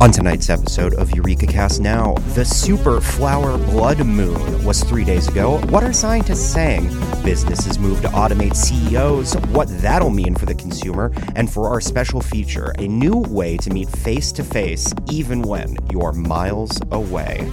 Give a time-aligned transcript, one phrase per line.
[0.00, 5.26] On tonight's episode of Eureka Cast Now, the super flower blood moon was three days
[5.26, 5.58] ago.
[5.70, 6.84] What are scientists saying?
[7.24, 12.20] Businesses move to automate CEOs, what that'll mean for the consumer, and for our special
[12.20, 17.50] feature, a new way to meet face to face even when you're miles away.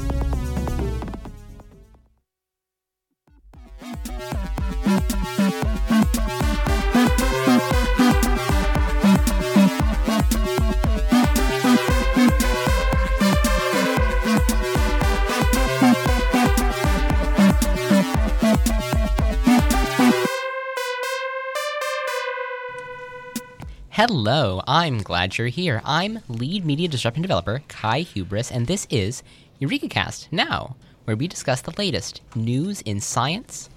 [24.08, 25.82] Hello, I'm glad you're here.
[25.84, 29.24] I'm lead media disruption developer Kai Hubris, and this is
[29.60, 33.68] EurekaCast Now, where we discuss the latest news in science.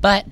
[0.00, 0.26] But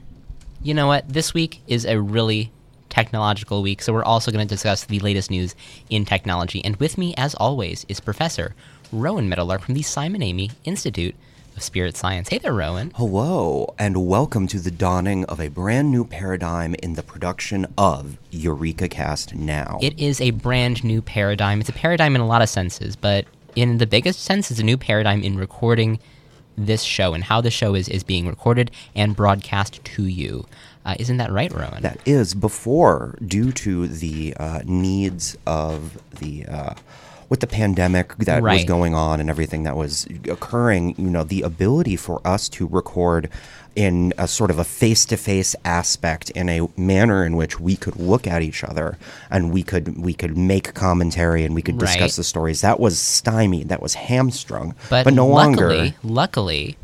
[0.62, 1.08] you know what?
[1.08, 2.52] This week is a really
[2.90, 5.56] technological week, so we're also going to discuss the latest news
[5.90, 6.64] in technology.
[6.64, 8.54] And with me, as always, is Professor
[8.92, 11.16] Rowan Meadowlark from the Simon Amy Institute
[11.56, 12.28] of Spirit Science.
[12.28, 12.92] Hey there, Rowan.
[12.96, 18.18] Hello, and welcome to the dawning of a brand new paradigm in the production of
[18.30, 19.78] Eureka Cast Now.
[19.82, 21.60] It is a brand new paradigm.
[21.60, 24.64] It's a paradigm in a lot of senses, but in the biggest sense, it's a
[24.64, 25.98] new paradigm in recording
[26.56, 30.46] this show and how the show is, is being recorded and broadcast to you.
[30.84, 31.82] Uh, isn't that right, Rowan?
[31.82, 36.46] That is before, due to the uh, needs of the.
[36.46, 36.74] Uh,
[37.28, 41.42] with the pandemic that was going on and everything that was occurring, you know, the
[41.42, 43.28] ability for us to record
[43.76, 48.26] in a sort of a face-to-face aspect in a manner in which we could look
[48.26, 48.96] at each other
[49.30, 52.12] and we could we could make commentary and we could discuss Right.
[52.12, 56.76] the stories that was stymied that was hamstrung but, no luckily, longer luckily,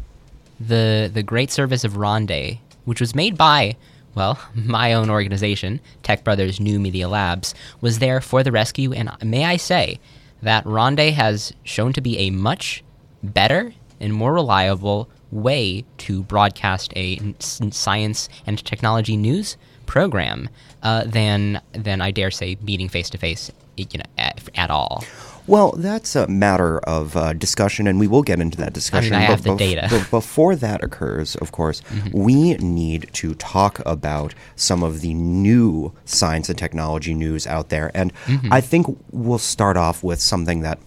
[0.58, 3.76] the the great service of Ronde, which was made by
[4.14, 8.92] well, my own organization, Tech Brothers New Media Labs, was there for the rescue.
[8.92, 10.00] And may I say
[10.42, 12.82] that Ronde has shown to be a much
[13.22, 19.56] better and more reliable way to broadcast a science and technology news
[19.86, 20.48] program
[20.82, 25.04] uh, than than I dare say meeting face to face, you know, at, at all.
[25.50, 29.14] Well, that's a matter of uh, discussion, and we will get into that discussion.
[29.14, 29.80] I but have the bef- data.
[29.82, 29.96] Mm-hmm.
[30.02, 35.92] but before that occurs, of course, we need to talk about some of the new
[36.04, 37.90] science and technology news out there.
[37.94, 38.52] And Mm-hmm.
[38.52, 40.78] I think we'll start off with something that,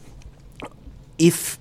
[1.17, 1.59] if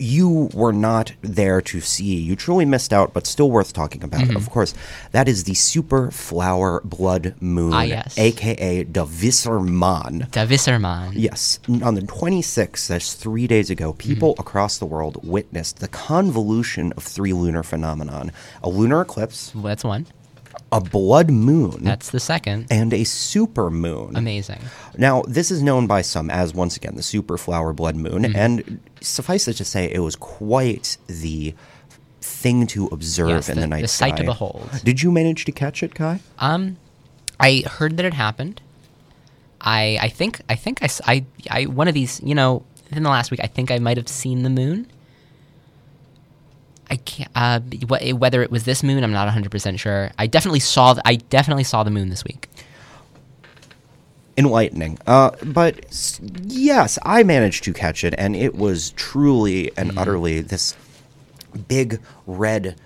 [0.00, 4.22] you were not there to see, you truly missed out, but still worth talking about.
[4.22, 4.36] Mm-hmm.
[4.36, 4.74] Of course,
[5.12, 8.16] that is the super flower blood moon, Ah, yes.
[8.18, 10.30] aka the Visserman.
[10.30, 11.12] Davisserman.
[11.14, 16.92] Yes, on the 26th, that's three days ago, people across the world witnessed the convolution
[16.96, 20.06] of three lunar phenomenon: a lunar eclipse, That's one.
[20.72, 22.66] A blood moon, That's the second.
[22.70, 24.16] and a super moon.
[24.16, 24.60] Amazing.
[24.96, 28.36] Now, this is known by some as once again the super flower blood moon, Mm-hmm.
[28.36, 31.54] and suffice it to say, it was quite the
[32.20, 34.68] thing to observe Yes, in the- night the sight to behold.
[34.84, 36.20] Did you manage to catch it, Kai?
[36.38, 36.76] Um,
[37.40, 38.60] I heard that it happened.
[39.60, 43.10] I I think I think I, I- I- one of these you know in the
[43.10, 44.86] last week I think I might have seen the moon.
[46.90, 47.60] I can't uh
[48.12, 50.10] whether it was this moon I'm not 100 percent sure.
[50.18, 52.48] I definitely saw th- I definitely saw the moon this week.
[54.36, 54.98] enlightening.
[55.06, 55.84] Uh, but
[56.44, 60.74] yes, I managed to catch it, and it was truly and utterly this
[61.68, 62.76] big red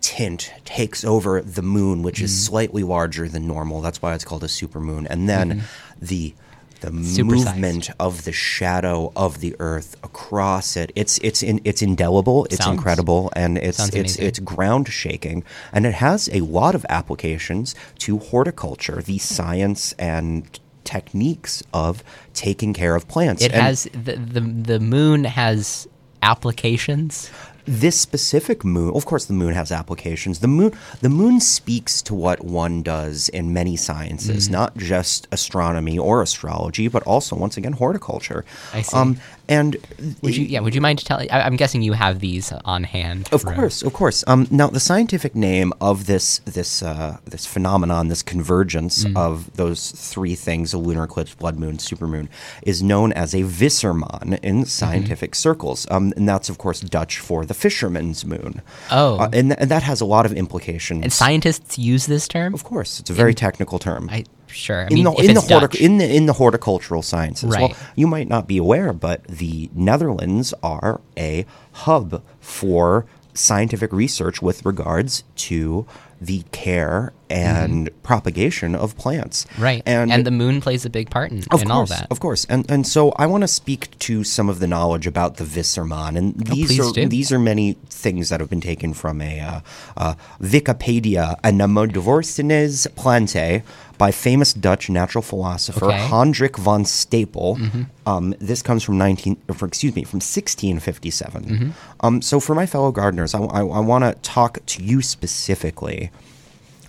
[0.00, 3.80] tint takes over the moon, which is slightly larger than normal.
[3.80, 5.06] That's why it's called a supermoon.
[5.10, 5.64] And then
[6.00, 6.34] the
[6.80, 7.24] the Supersized.
[7.24, 10.92] movement of the shadow of the Earth across it.
[10.94, 12.44] It's it's in, it's indelible.
[12.46, 14.26] It's Sounds- incredible, and it's sounds it's amazing.
[14.26, 20.58] it's ground shaking, and it has a lot of applications to horticulture, the science and
[20.84, 22.02] techniques of
[22.32, 23.42] taking care of plants.
[23.42, 25.86] It And has the, the the moon has
[26.22, 27.30] applications.
[27.68, 28.94] This specific moon.
[28.94, 30.40] Of course, the moon has applications.
[30.40, 34.52] The moon the moon speaks to what one does in many sciences, Mm-hmm.
[34.60, 38.44] not just astronomy or astrology, but also once again horticulture.
[38.72, 38.96] I see.
[38.96, 39.76] Um, and
[40.22, 40.60] Would you yeah?
[40.60, 41.30] Would you mind telling?
[41.30, 43.28] I- I'm guessing you have these on hand.
[43.32, 43.54] Of Ro.
[43.54, 44.22] course, of course.
[44.26, 49.16] Um, now, the scientific name of this this uh, this phenomenon, this convergence Mm.
[49.16, 54.64] of those three things—a lunar eclipse, blood moon, supermoon—is known as a Visserman in Mm-hmm.
[54.64, 58.62] scientific circles, um, and that's of course Dutch for the fisherman's moon.
[58.90, 59.18] Oh.
[59.18, 61.02] Uh, and, th- and that has a lot of implications.
[61.02, 62.54] And scientists use this term.
[62.54, 64.08] of course, it's a very technical term.
[64.10, 64.82] I sure.
[64.82, 65.74] I in mean, the in the, it's hortic- Dutch.
[65.76, 67.50] in the in the horticultural sciences.
[67.50, 67.76] Well, Right.
[67.96, 74.64] you might not be aware, but the Netherlands are a hub for scientific research with
[74.66, 75.86] regards to
[76.20, 79.46] the care and propagation of plants.
[79.56, 79.80] Right.
[79.86, 82.08] And, And, the moon plays a big part in, of in course, all that.
[82.10, 82.44] Of course.
[82.46, 86.16] And and so I want to speak to some of the knowledge about the Visserman.
[86.16, 87.06] And these please are do.
[87.08, 89.60] these are many things that have been taken from a uh,
[89.96, 93.62] uh, Wikipedia Anemodorsines plante
[93.98, 95.96] by famous Dutch natural philosopher Okay.
[95.96, 96.14] Mm-hmm.
[96.14, 97.86] Hendrik von Stapel.
[98.06, 101.44] Um, this comes from 19, or excuse me, from 1657.
[101.44, 101.70] Mm-hmm.
[102.00, 106.10] Um, so for my fellow gardeners, I, I, I want to talk to you specifically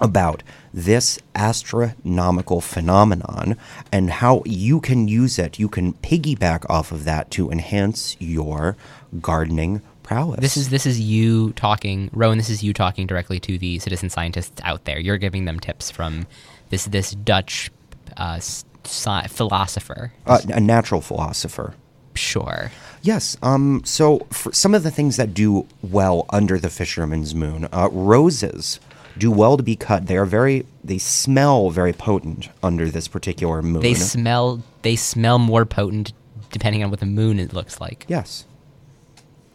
[0.02, 3.58] about this astronomical phenomenon
[3.92, 5.60] and how you can use it.
[5.60, 8.78] You can piggyback off of that to enhance your
[9.20, 10.40] gardening prowess.
[10.40, 12.38] This is this is you talking, Rowan.
[12.38, 15.00] This is you talking directly to the citizen scientists out there.
[15.00, 16.28] You're giving them tips from
[16.70, 17.72] this this Dutch
[18.18, 18.40] uh,
[18.86, 20.14] sci- philosopher.
[20.26, 21.74] uh, a natural philosopher.
[22.16, 22.72] Sure.
[23.02, 23.38] Yes.
[23.42, 23.82] Um.
[23.86, 28.80] So, for some of the things that do well under the fisherman's moon, uh, roses
[29.18, 30.08] do well to be cut.
[30.08, 30.66] They are very.
[30.84, 33.82] They smell very potent under this particular moon.
[33.82, 36.12] They smell they smell more potent
[36.52, 38.06] depending on what the moon it looks like.
[38.10, 38.46] yes.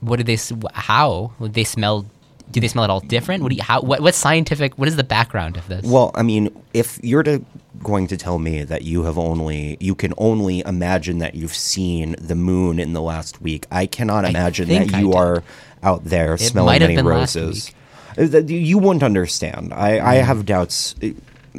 [0.01, 0.39] What do they?
[0.75, 2.07] How they smell?
[2.51, 3.43] Do they smell at all different?
[3.43, 3.63] What do you?
[3.63, 3.81] How?
[3.81, 4.01] What?
[4.01, 4.79] What scientific?
[4.79, 5.85] What is the background of this?
[5.85, 7.45] Well, I mean, if you're to,
[7.83, 12.15] going to tell me that you have only, you can only imagine that you've seen
[12.19, 15.43] the moon in the last week, I cannot imagine think that I you are
[15.83, 17.73] out there smelling might many roses.
[18.17, 19.75] Uh, You wouldn't understand.
[19.75, 20.25] I, I Mm.
[20.25, 20.95] have doubts.
[21.01, 21.17] It-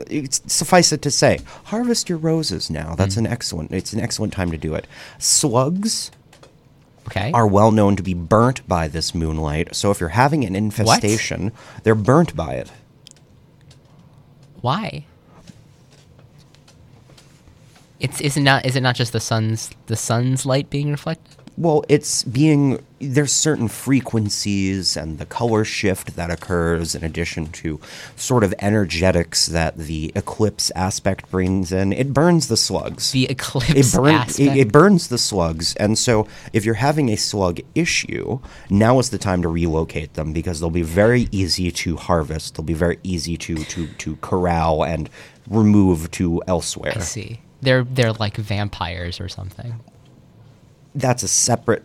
[0.10, 2.92] It's, suffice it to say, harvest your roses now.
[2.94, 2.98] Mm.
[2.98, 3.72] That's an excellent.
[3.72, 4.88] It's an excellent time to do it.
[5.20, 6.12] Slugs
[7.08, 7.32] okay.
[7.34, 9.76] are well known to be burnt by this moonlight.
[9.76, 11.52] So if you're having an infestation,
[11.84, 12.72] they're burnt by it.
[14.62, 15.06] Why?
[18.00, 21.35] It's is it not is it not just the sun's the sun's light being reflected?
[21.58, 27.80] Well, it's being there's certain frequencies and the color shift that occurs in addition to
[28.16, 31.94] sort of energetics that the eclipse aspect brings in.
[31.94, 33.12] It burns the slugs.
[33.12, 34.40] The it, eclipse burn, aspect.
[34.40, 39.10] it, it burns the slugs, and so if you're having a slug issue, now is
[39.10, 42.56] the time to relocate them because they'll be very easy to harvest.
[42.56, 45.10] They'll be very easy to to to corral and
[45.50, 46.94] remove to elsewhere.
[46.96, 47.40] I see.
[47.62, 49.80] They're they're like vampires or something.
[50.96, 51.84] That's a separate.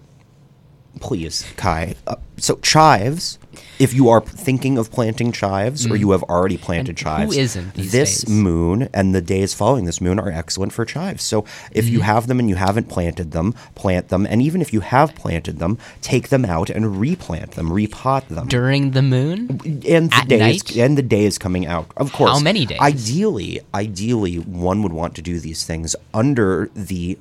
[1.01, 1.95] Please, Kai.
[2.07, 3.39] Uh, so chives,
[3.79, 6.89] if you are thinking of planting chives or you have already planted Mm.
[6.89, 6.99] And
[7.31, 8.29] chives, isn't these this days?
[8.31, 11.23] moon and the days following this moon are excellent for chives.
[11.23, 11.95] So if Mm-hmm.
[11.95, 15.15] you have them and you haven't planted them, plant them, and even if you have
[15.15, 18.49] planted them, take them out and replant them, repot them.
[18.49, 19.61] During the moon?
[19.87, 20.77] and the at days night?
[20.77, 21.87] and the days coming out.
[21.97, 22.33] Of course.
[22.33, 22.81] How many days?
[22.81, 27.17] Ideally, ideally, one would want to do these things under the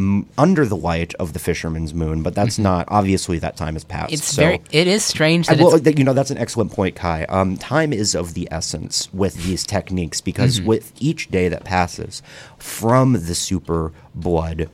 [0.00, 3.84] m- under the light of the fisherman's moon, but that's not obviously that time has
[3.84, 4.06] passed.
[4.06, 4.14] Mm-hmm.
[4.14, 6.96] It's so- very it is strange I- that well, you know that's an excellent point,
[6.96, 7.24] Kai.
[7.28, 10.66] Um, time is of the essence with these techniques because Mm-hmm.
[10.68, 12.22] with each day that passes
[12.58, 14.68] from the super blood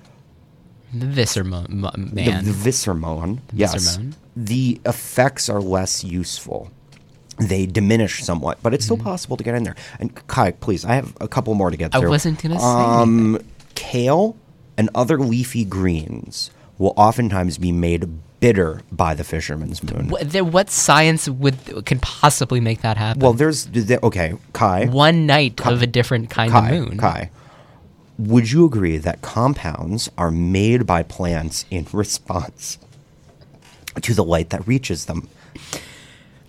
[0.93, 4.15] the mo- the, the Visserman, yes, Visserman.
[4.35, 6.71] the effects are less useful.
[7.39, 8.95] They diminish somewhat, but it's Mm-hmm.
[8.95, 9.77] still possible to get in there.
[10.01, 12.09] And Kai, please, I have a couple more to get I through.
[12.09, 13.39] I wasn't gonna say Um,
[13.75, 14.37] kale
[14.77, 18.07] and other leafy greens will oftentimes be made
[18.39, 20.09] bitter by the fisherman's moon.
[20.09, 23.21] what, what science would can possibly make that happen?
[23.23, 24.87] Well, there's th- okay, Kai.
[24.87, 26.99] one night of a different kind Kai, of moon.
[26.99, 27.31] Kai,
[28.19, 32.79] would you agree that compounds are made by plants in response
[34.03, 35.29] to the light that reaches them?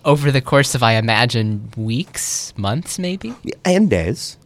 [0.04, 3.34] Over the course of, I imagine, weeks, months, maybe.
[3.64, 4.36] and days.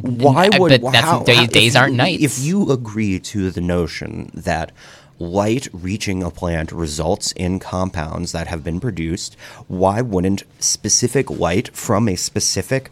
[0.00, 2.22] Why would but how- day- how- days if you- aren't nights.
[2.22, 4.72] If you agree to the notion that
[5.18, 9.36] light reaching a plant results in compounds that have been produced,
[9.68, 12.90] why wouldn't specific light from a specific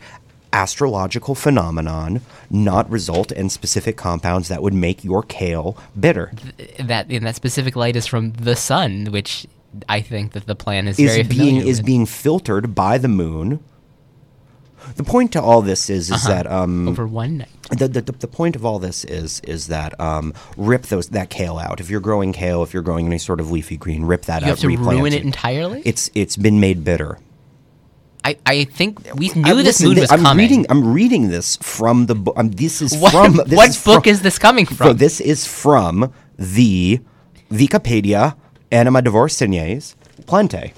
[0.53, 6.33] astrological phenomenon not result in specific compounds that would make your kale bitter?
[6.79, 9.47] That and that specific light is from the sun, which
[9.89, 11.87] I think that the plan is, is very being is with.
[11.87, 13.61] being filtered by the moon.
[14.97, 16.29] The point to all this is is Uh-huh.
[16.35, 17.49] that um, over one night.
[17.71, 21.59] the, the, the point of all this is is that um, rip those that kale
[21.59, 21.81] out.
[21.81, 24.47] If you're growing kale, if you're growing any sort of leafy green, rip that You
[24.47, 24.51] out.
[24.51, 25.83] have to replant ruin it entirely.
[25.85, 27.19] It's it's been made bitter.
[28.25, 30.43] I, I think we I- knew this listen, thi- was I'm coming.
[30.45, 30.67] reading.
[30.69, 32.35] I'm reading this from the book.
[32.37, 33.37] Um, this is what from.
[33.47, 34.87] This what is book from, is this coming from?
[34.89, 37.01] So this is from the
[37.51, 38.35] Wikipedia
[38.73, 40.73] Anima Divorcenies Plante.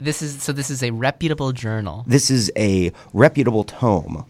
[0.00, 0.52] This is so.
[0.52, 2.04] This is a reputable journal.
[2.06, 4.24] This is a reputable tome.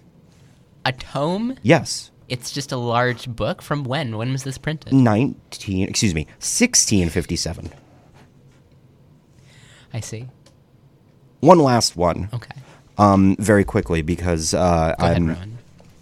[0.84, 1.56] A tome.
[1.62, 2.10] Yes.
[2.28, 3.62] It's just a large book.
[3.62, 4.16] From when?
[4.16, 4.92] When was this printed?
[4.92, 7.70] 19 excuse me 1657
[9.92, 10.28] I see.
[11.40, 12.54] one last one Okay.
[12.98, 15.49] Um, very quickly because uh, ahead, I'm, Rowan.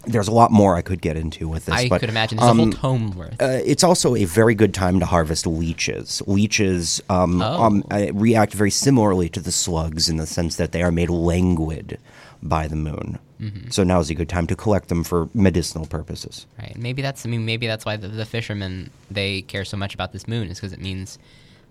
[0.08, 1.74] There's a lot more I could get into with this.
[1.74, 3.40] I but, could imagine there's a whole um, tome worth.
[3.40, 6.22] uh, it's also a very good time to harvest leeches.
[6.26, 7.62] Leeches um, Oh.
[7.62, 11.10] um, uh, react very similarly to the slugs in the sense that they are made
[11.10, 11.98] languid
[12.42, 13.18] by the moon.
[13.40, 13.70] Mm-hmm.
[13.70, 16.46] So now is a good time to collect them for medicinal purposes.
[16.58, 16.76] Right.
[16.76, 17.24] Maybe that's.
[17.24, 20.48] I mean, maybe that's why the, the fishermen they care so much about this moon
[20.48, 21.18] is because it means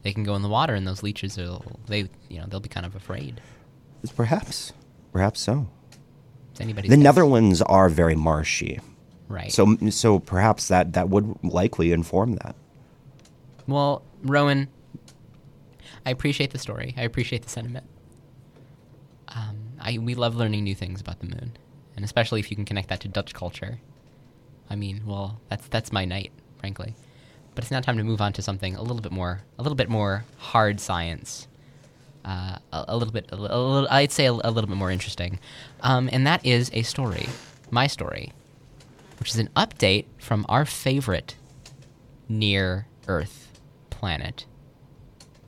[0.03, 2.70] they can go in the water and those leeches will they you know they'll be
[2.70, 3.41] kind of afraid.
[4.15, 4.72] Perhaps,
[5.12, 5.67] perhaps so.
[6.58, 6.98] It's anybody's The.
[6.98, 8.80] Netherlands are very marshy,
[9.30, 9.52] Right.
[9.52, 12.56] so so perhaps that that would likely inform that.
[13.68, 14.68] well, Rowan,
[16.04, 16.96] I appreciate the story.
[16.98, 17.86] I appreciate the sentiment.
[19.28, 21.52] Um, I we love learning new things about the moon,
[21.96, 23.80] and especially if you can connect that to Dutch culture.
[24.70, 26.96] I mean, well, that's that's my night, frankly.
[27.54, 29.76] But it's now time to move on to something a little bit more, a little
[29.76, 31.48] bit more hard science,
[32.26, 34.92] uh, a, a little bit, a, a, little, I'd say a, a little bit more
[34.92, 35.40] interesting,
[35.82, 37.28] um, and that is a story,
[37.72, 38.32] my story,
[39.20, 41.36] which is an update from our favorite
[42.30, 43.60] near Earth
[43.90, 44.46] planet,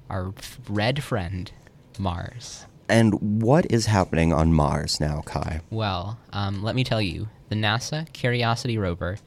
[0.10, 1.52] our f- red friend,
[1.98, 2.66] Mars.
[2.88, 5.62] And what is happening on Mars now, Kai?
[5.70, 9.18] Well, um, let me tell you, the NASA Curiosity rover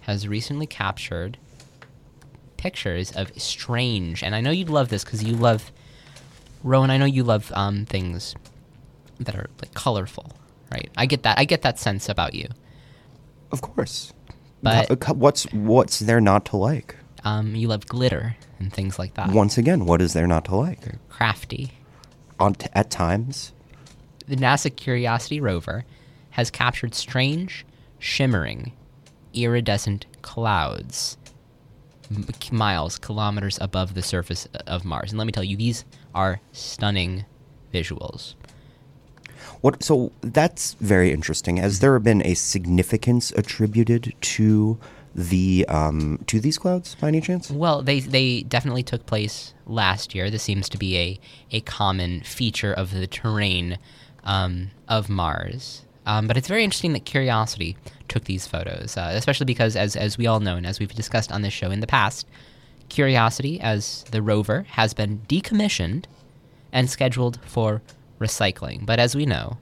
[0.00, 1.38] has recently captured
[2.56, 5.70] pictures of strange, and I know you'd love this because you love,
[6.64, 6.90] Rowan.
[6.90, 8.34] I know you love um, things
[9.20, 10.32] that are like colorful,
[10.72, 10.90] right?
[10.96, 11.38] I get that.
[11.38, 12.48] I get that sense about you.
[13.52, 14.12] Of course.
[14.62, 16.96] But- co- what's what's there not to like?
[17.22, 19.30] Um, you love glitter and things like that.
[19.30, 20.84] Once again, what is there not to like?
[20.84, 21.70] You're crafty.
[22.40, 23.52] On t- at times,
[24.26, 25.84] the NASA Curiosity rover
[26.30, 27.64] has captured strange,
[27.98, 28.72] shimmering,
[29.32, 31.16] iridescent clouds
[32.10, 35.10] m- miles, kilometers above the surface of Mars.
[35.12, 37.24] And let me tell you, these are stunning
[37.72, 38.34] visuals.
[39.60, 39.82] what?
[39.82, 41.56] So that's very interesting.
[41.58, 44.78] Has there been a significance attributed to
[45.14, 47.50] the um, to these clouds by any chance?
[47.50, 50.30] Well, they they definitely took place last year.
[50.30, 53.78] This seems to be a a common feature of the terrain
[54.24, 55.82] um, of Mars.
[56.06, 57.76] Um, but it's very interesting that Curiosity
[58.08, 61.32] took these photos, uh, especially because, as as we all know and as we've discussed
[61.32, 62.26] on this show in the past,
[62.88, 66.04] Curiosity, as the rover, has been decommissioned
[66.72, 67.82] and scheduled for
[68.20, 68.84] recycling.
[68.84, 69.58] But as we know,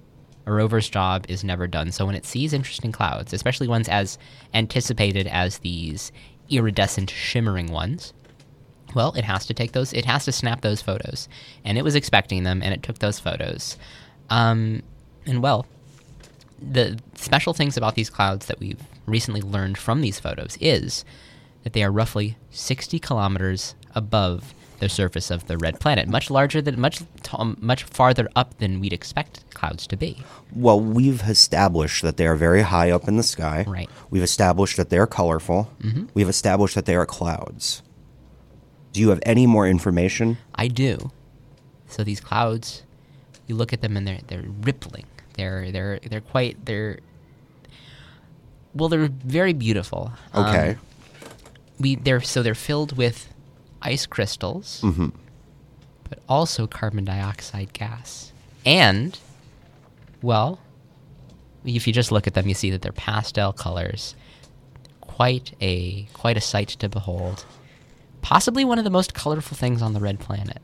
[0.47, 1.93] a rover's job is never done.
[1.93, 4.19] So when it sees interesting clouds, especially ones as
[4.55, 6.11] anticipated as these
[6.51, 8.13] iridescent, shimmering ones,
[8.95, 11.29] well, it has to take those, it has to snap those photos.
[11.65, 13.77] And it was expecting them, and it took those photos.
[14.29, 14.83] Um,
[15.25, 15.67] and well,
[16.61, 21.05] the special things about these clouds that we've recently learned from these photos is
[21.63, 26.61] that they are roughly 60 kilometers above the surface of the red planet, much larger
[26.61, 27.05] than much t-
[27.35, 30.25] um, much farther up than we'd expect clouds to be.
[30.53, 33.65] Well, we've established that they are very high up in the sky.
[33.69, 33.89] Right.
[34.11, 35.71] We've established that they're colorful.
[35.81, 36.07] Mm-hmm.
[36.15, 37.83] We've established that they are clouds.
[38.93, 40.39] Do you have any more information?
[40.57, 41.13] I do.
[41.87, 42.83] So these clouds,
[43.47, 45.07] you look at them and they're they're rippling.
[45.35, 46.99] They're they're they're quite they're
[48.75, 50.13] well they're very beautiful.
[50.33, 50.77] Um, Okay.
[51.83, 53.29] We they're so they're filled with
[53.83, 55.09] ice crystals, Mm-hmm.
[56.09, 58.33] but also carbon dioxide gas.
[58.65, 59.19] And
[60.23, 60.61] well,
[61.65, 64.15] if you just look at them, you see that they're pastel colors.
[65.01, 67.45] Quite a quite a sight to behold.
[68.23, 70.63] Possibly one of the most colorful things on the red planet.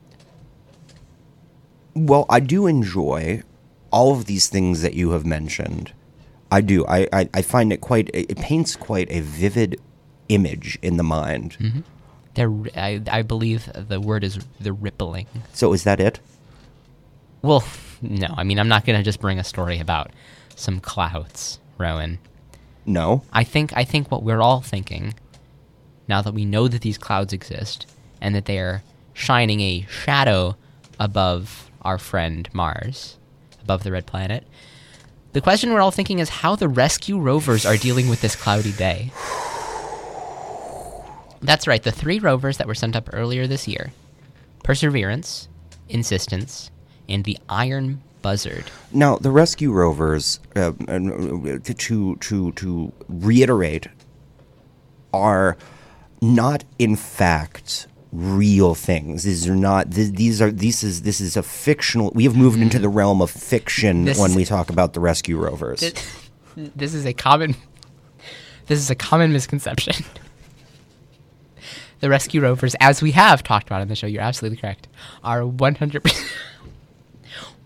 [1.95, 3.43] Well, I do enjoy
[3.91, 5.93] all of these things that you have mentioned.
[6.51, 6.87] I do.
[6.87, 9.81] I, I, I find it quite, it paints quite a vivid
[10.29, 11.57] image in the mind.
[11.59, 11.81] Mm-hmm.
[12.35, 15.27] They're, I, I believe the word is the rippling.
[15.53, 16.21] So is that it?
[17.43, 17.65] Well,
[18.03, 20.11] no, I mean I'm not gonna just bring a story about
[20.55, 22.19] some clouds, Rowan.
[22.87, 23.23] No.
[23.33, 25.15] I think I think what we're all thinking,
[26.09, 27.87] now that we know that these clouds exist
[28.21, 28.83] and that they are
[29.15, 30.57] shining a shadow
[30.99, 33.19] above our friend Mars,
[33.63, 34.47] above the red planet.
[35.33, 38.73] The question we're all thinking is how the rescue rovers are dealing with this cloudy
[38.73, 39.13] day.
[41.40, 43.92] That's right, the three rovers that were sent up earlier this year
[44.64, 45.49] Perseverance,
[45.88, 46.71] Insistence,
[47.09, 48.64] and the Iron Buzzard.
[48.92, 50.99] Now, the rescue rovers, uh, uh,
[51.64, 53.87] to, to, to reiterate,
[55.12, 55.57] are
[56.21, 59.23] not in fact real things.
[59.23, 59.92] These are not.
[59.92, 60.50] Th- these are.
[60.50, 61.02] This is.
[61.02, 62.11] This is a fictional.
[62.14, 65.38] We have moved into the realm of fiction This- when we talk about the rescue
[65.38, 65.80] rovers.
[66.57, 67.54] this is a common
[68.66, 70.04] this is a common misconception
[72.00, 74.07] the rescue rovers as we have talked about in the show.
[74.07, 74.88] You're absolutely correct.
[75.23, 76.33] Are 100%,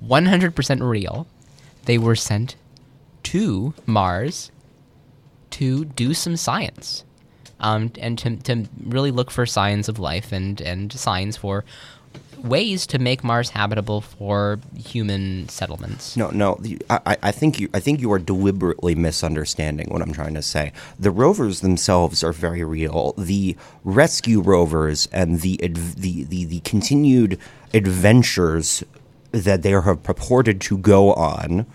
[0.04, 1.26] 100% real.
[1.84, 2.56] They were sent
[3.24, 4.50] to Mars
[5.50, 7.04] to do some science,
[7.60, 11.64] um, and to to really look for signs of life and and signs for
[12.38, 16.16] ways to make Mars habitable for human settlements.
[16.16, 16.56] No, no.
[16.60, 17.68] the- I, I- think you.
[17.72, 20.72] I think you are deliberately misunderstanding what I'm trying to say.
[20.98, 23.14] The rovers themselves are very real.
[23.16, 27.38] The rescue rovers and the the the, the continued
[27.74, 28.84] adventures
[29.32, 31.66] that they have purported to go on,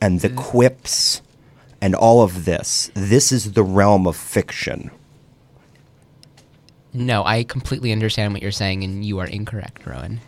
[0.00, 0.36] and the mm.
[0.36, 1.20] quips,
[1.80, 2.90] and all of this.
[2.94, 4.90] This is the realm of fiction.
[6.94, 10.20] No, I completely understand what you're saying, and you are incorrect, Rowan.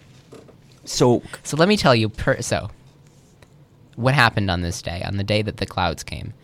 [0.84, 2.08] So So let me tell you.
[2.08, 2.70] Per- so,
[3.94, 6.34] what happened on this day, on the day that the clouds came?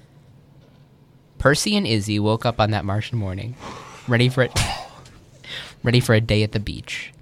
[1.38, 3.56] Percy and Izzy woke up on that Martian morning,
[4.06, 4.52] ready for it,
[5.82, 7.12] ready for a day at the beach.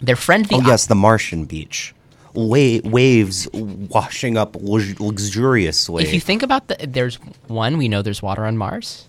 [0.00, 1.94] Their friend, the Oh yes, the Martian beach.
[2.32, 6.02] Wa- waves washing up lux- luxuriously.
[6.04, 7.16] if you think about the, there's
[7.48, 9.06] one, we know there's water on Mars,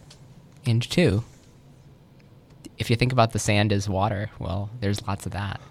[0.66, 1.24] and two,
[2.82, 5.62] if you think about the sand as water, well, there's lots of that.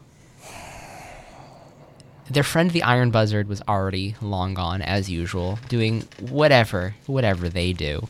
[2.30, 7.72] Their friend the Iron Buzzard was already long gone, as usual, doing whatever, whatever they
[7.72, 8.08] do.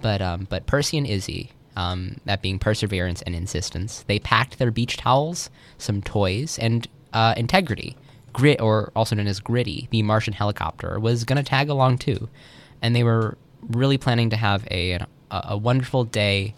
[0.00, 4.70] But um, but Percy and Izzy, um, that being perseverance and insistence, they packed their
[4.70, 7.96] beach towels, some toys, and uh, integrity.
[8.32, 12.30] Grit, or also known as Gritty, the Martian helicopter, was gonna tag along too,
[12.80, 16.54] and they were really planning to have a a, a wonderful day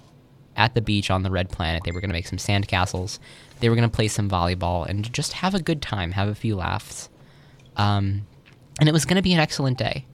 [0.56, 1.82] at the beach on the red planet.
[1.84, 3.18] They were going to make some sand castles.
[3.60, 6.34] They were going to play some volleyball and just have a good time, have a
[6.34, 7.08] few laughs.
[7.76, 8.26] Um,
[8.78, 10.06] and it was going to be an excellent day.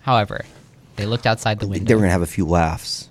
[0.00, 0.44] However,
[0.96, 1.86] they looked outside the window.
[1.86, 3.08] they were gonna have a few laughs.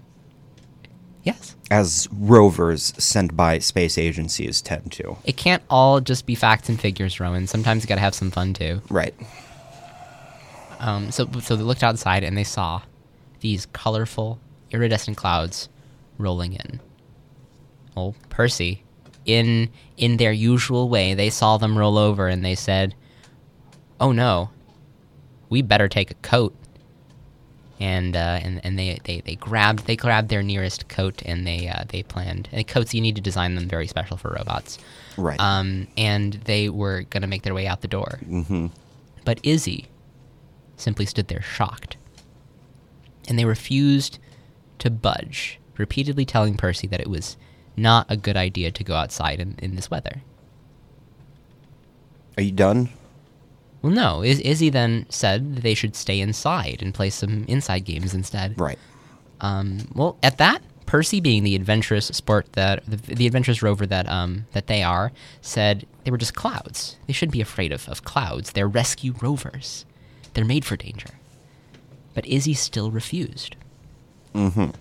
[1.24, 1.56] yes.
[1.70, 5.18] as rovers sent by space agencies tend to.
[5.24, 7.48] It can't all just be facts and figures, Rowan.
[7.48, 8.82] Sometimes you got to have some fun too.
[8.90, 9.16] Right.
[10.80, 12.82] Um, so, so they looked outside and they saw
[13.40, 14.40] these colorful,
[14.72, 15.70] iridescent clouds
[16.22, 16.80] rolling in.
[17.96, 18.84] Well, Percy,
[19.26, 22.96] in in their usual way, they saw them roll over and they said,
[24.00, 24.50] "Oh no,
[25.50, 26.56] we better take a coat."
[27.80, 31.68] And uh, and and they, they, they grabbed they grabbed their nearest coat and they
[31.68, 34.78] uh, they planned and coats you need to design them very special for robots.
[35.18, 35.40] Right.
[35.40, 38.20] Um, and they were gonna make their way out the door.
[38.24, 38.68] Mm-hmm.
[39.26, 39.88] But Izzy
[40.78, 41.98] simply stood there shocked,
[43.28, 44.20] and they refused
[44.80, 47.38] to budge, repeatedly telling Percy that it was
[47.78, 50.22] not a good idea to go outside in, in this weather.
[52.38, 52.90] Are you done?
[53.82, 54.24] Well, no.
[54.24, 58.60] Iz- Izzy then said that they should stay inside and play some inside games instead.
[58.60, 58.78] Right.
[59.42, 64.08] Um, well, at that, Percy, being the adventurous sport that the, the adventurous rover that
[64.10, 66.98] um, that they are, said they were just clouds.
[67.08, 68.52] They shouldn't be afraid of, of clouds.
[68.52, 69.86] They're rescue rovers.
[70.34, 71.10] They're made for danger.
[72.14, 73.56] But Izzy still refused.
[74.36, 74.72] Mm-hmm.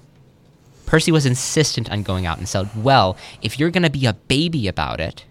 [0.90, 4.14] Percy was insistent on going out and said, "Well, if you're going to be a
[4.14, 5.24] baby about it,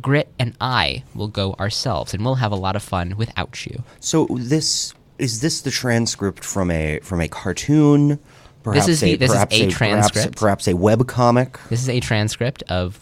[0.00, 3.84] Grit and I will go ourselves, and we'll have a lot of fun without you."
[4.00, 8.18] So this is this the transcript from a from a cartoon?
[8.62, 10.36] Perhaps is the- a, this is perhaps a transcript.
[10.38, 12.98] perhaps a web comic This is a transcript of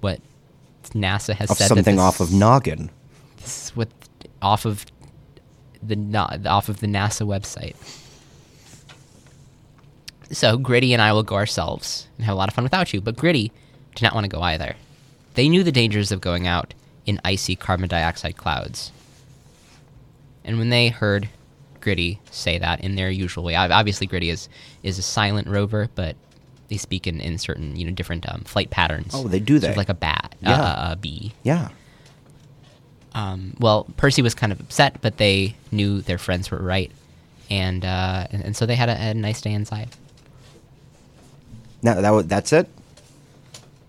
[0.00, 0.20] what
[0.94, 2.90] NASA has of said that something this- off of Noggin.
[3.38, 3.88] This is what
[4.40, 4.86] off of
[5.82, 5.96] the
[6.46, 7.74] off of the NASA website.
[10.30, 13.00] So Gritty and I will go ourselves and have a lot of fun without you.
[13.00, 13.52] But Gritty
[13.94, 14.74] did not want to go either.
[15.34, 18.90] They knew the dangers of going out in icy carbon dioxide clouds.
[20.44, 21.28] And when they heard
[21.80, 24.48] Gritty say that in their usual way, obviously Gritty is
[24.82, 26.16] is a silent rover, but
[26.68, 29.12] they speak in, in certain you know different um, flight patterns.
[29.14, 30.60] Oh, they do Sort of like a bat, Yeah.
[30.60, 31.32] uh, a bee.
[31.44, 31.68] Yeah.
[33.14, 36.90] Um, well, Percy was kind of upset, but they knew their friends were right,
[37.48, 39.88] and uh, and, and so they had a, a nice day inside.
[41.82, 42.68] Now that wa- that's it.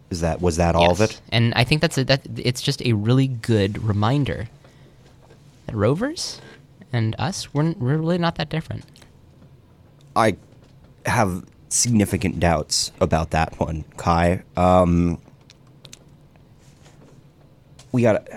[0.10, 1.20] Is that was that all of it?
[1.32, 2.22] And I think that's a, that.
[2.38, 4.48] It's just a really good reminder
[5.66, 6.40] that rovers
[6.94, 8.86] and us we're, we're really not that different.
[10.16, 10.38] I
[11.06, 14.44] have significant doubts about that one, Kai.
[14.56, 15.20] Um,
[17.92, 18.28] we got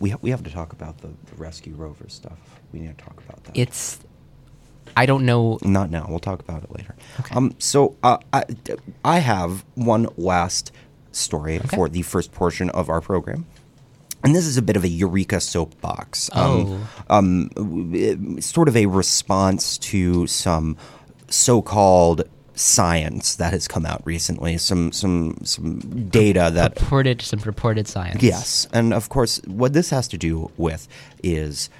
[0.00, 2.38] we ha- we have to talk about the, the rescue rover stuff.
[2.72, 3.56] We need to talk about that.
[3.56, 4.00] It's
[5.00, 5.58] I don't know.
[5.62, 6.04] Not now.
[6.10, 6.94] We'll talk about it later.
[7.20, 7.34] Okay.
[7.34, 7.54] Um.
[7.58, 8.44] So, uh, I,
[9.02, 10.72] I have one last
[11.10, 13.46] story for the first portion of our program,
[14.22, 16.28] and this is a bit of a eureka soapbox.
[16.34, 20.76] Um, um, sort of a response to some
[21.30, 24.58] so-called science that has come out recently.
[24.58, 25.78] Some some some
[26.10, 28.22] data that Purported some purported science.
[28.22, 30.86] Yes, and of course, what this has to do with
[31.22, 31.70] is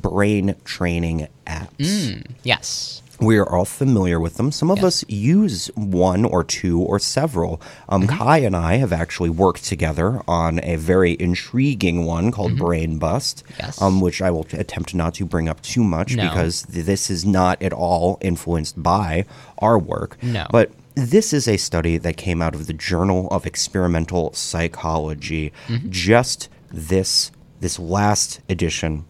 [0.00, 2.24] brain training apps.
[2.42, 3.00] Yes.
[3.20, 4.50] We are all familiar with them.
[4.50, 4.84] Some of Yes.
[4.86, 7.60] us use one or two or several.
[7.88, 8.16] Um, Mm-hmm.
[8.18, 13.44] Kai and I have actually worked together on a very intriguing one called Brain Bust,
[13.46, 13.62] Mm-hmm.
[13.62, 13.80] Yes.
[13.80, 16.24] um, which I will attempt not to bring up too much No.
[16.28, 19.24] because th- this is not at all influenced by
[19.58, 20.18] our work.
[20.20, 20.46] No.
[20.50, 25.90] But this is a study that came out of the Journal of Experimental Psychology Mm-hmm.
[25.90, 27.30] just this
[27.60, 29.04] this last edition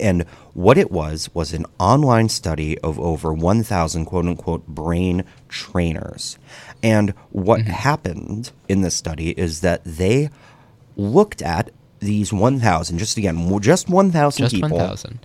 [0.00, 0.22] and
[0.54, 6.38] what it was was an online study of over 1,000 quote unquote brain trainers.
[6.82, 7.70] And what Mm-hmm.
[7.70, 10.30] happened in this study is that they
[10.96, 15.18] looked at these 1,000, just again, just 1,000 people 1,000.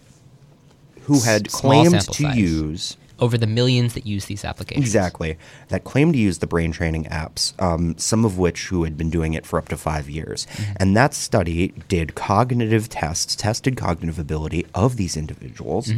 [1.03, 2.37] who had S- claimed to size.
[2.37, 4.85] use Over the millions that use these applications.
[4.85, 5.37] Exactly.
[5.69, 9.09] That claimed to use the brain training apps, um, some of which who had been
[9.09, 10.47] doing it for up to five years.
[10.77, 15.91] And that study did cognitive tests, tested cognitive ability of these individuals.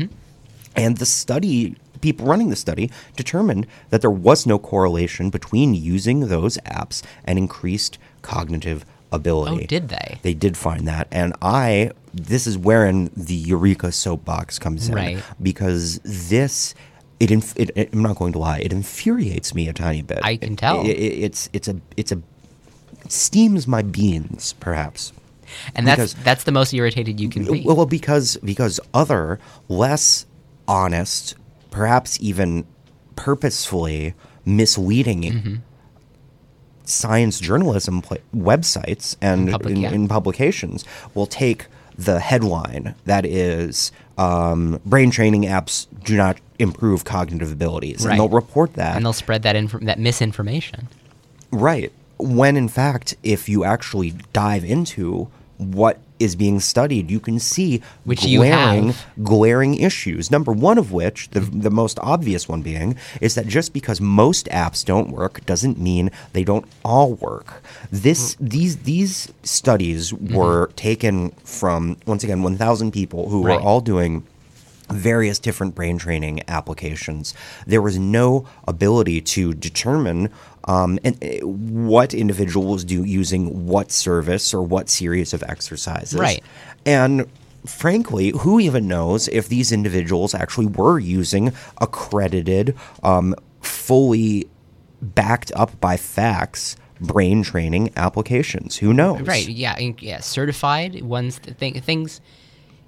[0.75, 6.27] And the study, people running the study, determined that there was no correlation between using
[6.29, 9.63] those apps and increased cognitive ability.
[9.63, 10.19] Oh, did they?
[10.21, 11.91] They did find that, and I.
[12.13, 15.23] This is wherein the Eureka soapbox comes in, Right.
[15.41, 16.73] Because this,
[17.21, 20.19] it, inf- it, it- I'm not going to lie, it infuriates me a tiny bit.
[20.23, 20.81] I can tell.
[20.85, 22.19] it- it's it's a it's a
[23.07, 25.13] steams my beans, perhaps.
[25.75, 27.61] And that's Because- that's the most irritated you can be.
[27.65, 30.25] Well, because because other less
[30.67, 31.35] honest,
[31.71, 32.65] perhaps even
[33.15, 34.13] purposefully
[34.45, 35.55] misleading Mm-hmm.
[36.85, 39.91] science journalism pla websites and Public- in, yeah.
[39.91, 47.03] in publications will take the headline that is um, brain training apps do not improve
[47.05, 48.11] cognitive abilities, Right.
[48.11, 50.87] and they'll report that and they'll spread that inf- that misinformation.
[51.51, 51.91] Right.
[52.17, 57.81] When in fact, if you actually dive into what is being studied, you can see
[58.03, 59.05] Which you glaring, have.
[59.23, 60.31] glaring issues.
[60.31, 64.47] Number one of which, the, the most obvious one being, is that just because most
[64.47, 67.61] apps don't work doesn't mean they don't all work.
[67.91, 70.35] This these these studies Mm-hmm.
[70.35, 73.55] were taken from once again 1,000 people who Right.
[73.59, 74.23] were all doing
[74.89, 77.33] various different brain training applications.
[77.65, 80.29] There was no ability to determine
[80.65, 86.19] um, and, uh, what individuals do using what service or what series of exercises.
[86.19, 86.43] Right.
[86.85, 87.25] And
[87.65, 94.47] frankly, who even knows if these individuals actually were using accredited, um, fully
[95.01, 98.77] backed up by facts brain training applications?
[98.77, 99.21] Who knows?
[99.21, 99.47] Right.
[99.47, 99.75] Yeah.
[99.77, 100.19] and- Yeah.
[100.19, 101.39] Certified ones.
[101.39, 102.21] th- Th- things.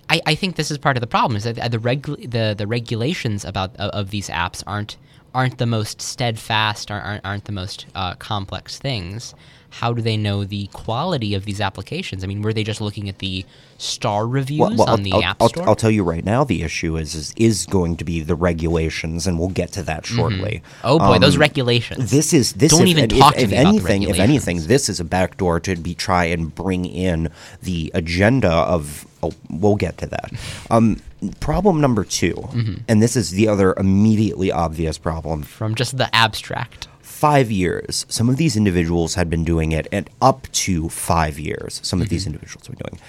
[0.09, 2.67] I, I think this is part of the problem is that the regu- the the
[2.67, 4.97] regulations about of, of these apps aren't
[5.33, 9.33] aren't the most steadfast aren't aren't, the most uh, complex things.
[9.69, 12.23] How do they know the quality of these applications?
[12.23, 13.43] I mean, were they just looking at the
[13.79, 15.67] star reviews Well, well, on I'll, the I'll- App I'll- Store?
[15.67, 19.25] I'll tell you right now, the issue is, is is going to be the regulations,
[19.25, 20.61] and we'll get to that shortly.
[20.83, 22.11] oh boy, those Um, regulations.
[22.11, 22.71] This is this.
[22.71, 24.03] Don't if, even if- talk if, to me about the anything.
[24.03, 27.29] if anything, this is a backdoor to be try and bring in
[27.63, 29.07] the agenda of.
[29.23, 30.31] Oh, we'll get to that.
[30.69, 30.99] Um,
[31.39, 32.73] problem number 2 Mm-hmm.
[32.87, 35.43] and this is the other immediately obvious problem.
[35.43, 36.87] from just the abstract.
[37.01, 38.05] Five years.
[38.09, 42.07] Some of these individuals had been doing it, and up to five years, some of
[42.07, 42.13] Mm-hmm.
[42.13, 43.01] these individuals have been doing.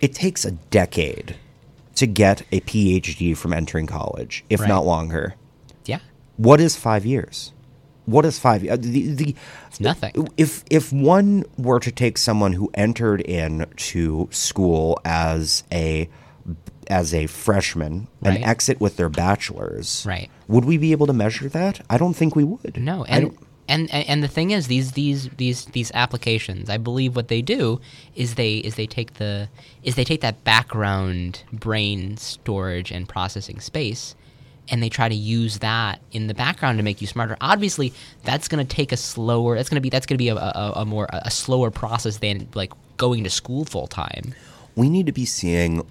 [0.00, 1.36] It takes a decade
[1.94, 4.68] to get a PhD from entering college, if Right.
[4.68, 5.34] not longer.
[5.86, 6.00] Yeah.
[6.36, 7.52] What is five years?
[8.04, 8.62] What is five?
[8.68, 9.34] Uh, the, the
[9.68, 10.28] It's nothing.
[10.36, 16.08] if if one were to take someone who entered into school as a
[16.88, 20.30] as a freshman and exit with their bachelor's, Right.
[20.48, 21.84] Would we be able to measure that?
[21.90, 22.76] I don't think we would.
[22.76, 23.36] No, and,
[23.68, 27.42] and and and the thing is, these these these these applications, I believe what they
[27.42, 27.80] do
[28.14, 29.48] is they is they take the
[29.82, 34.14] is they take that background brain storage and processing space,
[34.68, 37.36] and they try to use that in the background to make you smarter.
[37.40, 39.56] Obviously, that's going to take a slower.
[39.56, 42.18] That's going to be that's going to be a, a, a more a slower process
[42.18, 44.32] than like going to school full time.
[44.76, 45.84] we need to be seeing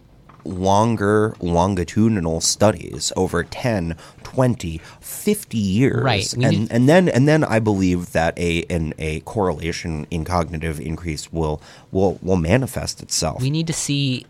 [0.46, 6.04] longer longitudinal studies over 10 20 50 years.
[6.04, 10.24] Right, and need- and then and then i believe that a an, a correlation in
[10.26, 13.42] cognitive increase will will will manifest itself.
[13.42, 14.26] We need to see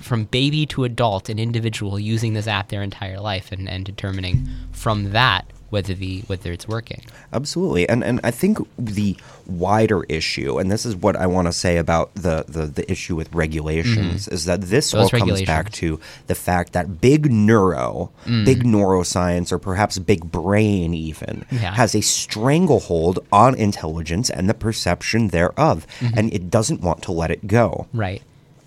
[0.00, 4.46] from baby to adult an individual using this app their entire life and, and determining
[4.70, 7.00] from that whether the whether it's working.
[7.32, 11.52] Absolutely, and and I think the wider issue, and this is what I want to
[11.52, 14.98] say about the the, the issue with regulations, is that this Mm-hmm.
[14.98, 18.44] Those all comes back to the fact that big neuro, Mm.
[18.44, 21.72] big neuroscience, or perhaps big brain even Yeah.
[21.74, 26.18] has a stranglehold on intelligence and the perception thereof, Mm-hmm.
[26.18, 27.86] and it doesn't want to let it go.
[27.94, 28.22] Right.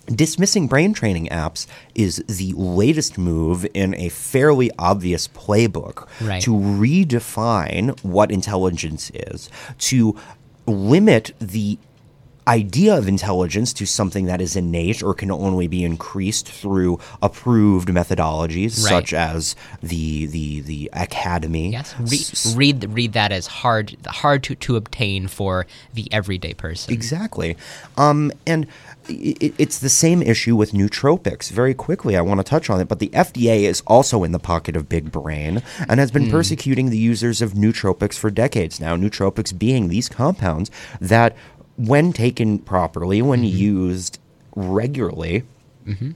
[0.07, 1.65] Dismissing brain training apps
[1.95, 6.41] is the latest move in a fairly obvious playbook Right.
[6.43, 10.15] to redefine what intelligence is, to
[10.67, 11.77] limit the
[12.47, 17.89] idea of intelligence to something that is innate or can only be increased through approved
[17.89, 18.89] methodologies Right.
[18.91, 24.43] such as the the the academy Yes, S- Re- read read that as hard hard
[24.43, 25.65] to, to obtain for
[25.95, 26.93] the everyday person.
[26.93, 27.57] Exactly.
[27.97, 28.67] Um, and
[29.07, 31.49] it's the same issue with nootropics.
[31.49, 34.39] Very quickly, I want to touch on it, but the FDA is also in the
[34.39, 36.31] pocket of big brain and has been hmm.
[36.31, 38.95] persecuting the users of nootropics for decades now.
[38.95, 41.35] Nootropics being these compounds that,
[41.77, 43.57] when taken properly, when mm-hmm.
[43.57, 44.19] used
[44.55, 45.43] regularly,
[45.85, 46.11] mm-hmm.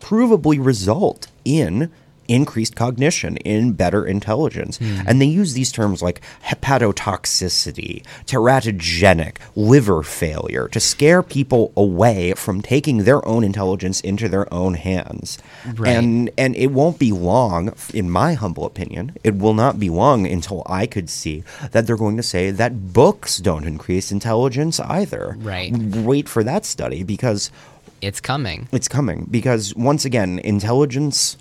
[0.00, 1.90] provably result in
[2.32, 4.78] increased cognition, in better intelligence.
[4.78, 5.00] Hmm.
[5.06, 12.62] And they use these terms like hepatotoxicity, teratogenic, liver failure to scare people away from
[12.62, 15.38] taking their own intelligence into their own hands.
[15.74, 15.96] Right.
[15.96, 20.26] And and it won't be long, in my humble opinion, it will not be long
[20.26, 25.36] until I could see that they're going to say that books don't increase intelligence either.
[25.38, 25.72] Right.
[25.76, 27.50] Wait for that study because
[28.00, 28.68] It's coming.
[28.72, 31.36] it's coming because once again intelligence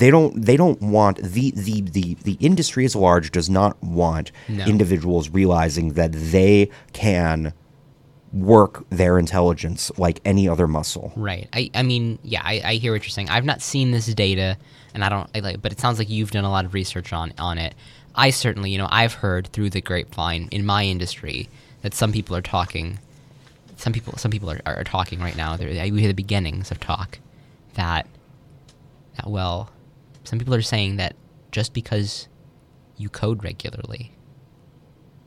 [0.00, 4.32] they don't they don't want the the the, the industry as large does not want
[4.48, 4.64] No.
[4.64, 7.52] individuals realizing that they can
[8.32, 11.48] work their intelligence like any other muscle Right.
[11.52, 13.30] I, I mean, yeah, I, I hear what you're saying.
[13.30, 14.56] I've not seen this data,
[14.92, 17.12] and I don't I like, but it sounds like you've done a lot of research
[17.12, 17.74] on on it.
[18.16, 21.48] I certainly, you know, I've heard through the grapevine in my industry
[21.82, 22.98] that some people are talking.
[23.76, 25.56] Some people, some people are, are talking right now.
[25.56, 27.18] They're, we hear the beginnings of talk
[27.74, 28.06] that,
[29.16, 29.68] that well,
[30.24, 31.16] some people are saying that
[31.52, 32.28] just because
[32.96, 34.14] you code regularly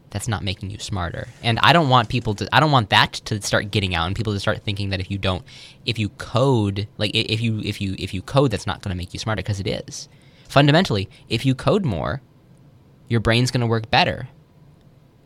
[0.09, 1.27] that's not making you smarter.
[1.43, 4.15] And I don't want people to I don't want that to start getting out and
[4.15, 5.43] people to start thinking that if you don't
[5.85, 8.97] if you code like if you if you if you code that's not going to
[8.97, 10.07] make you smarter because it is.
[10.47, 12.21] Fundamentally, if you code more,
[13.09, 14.29] your brain's going to work better.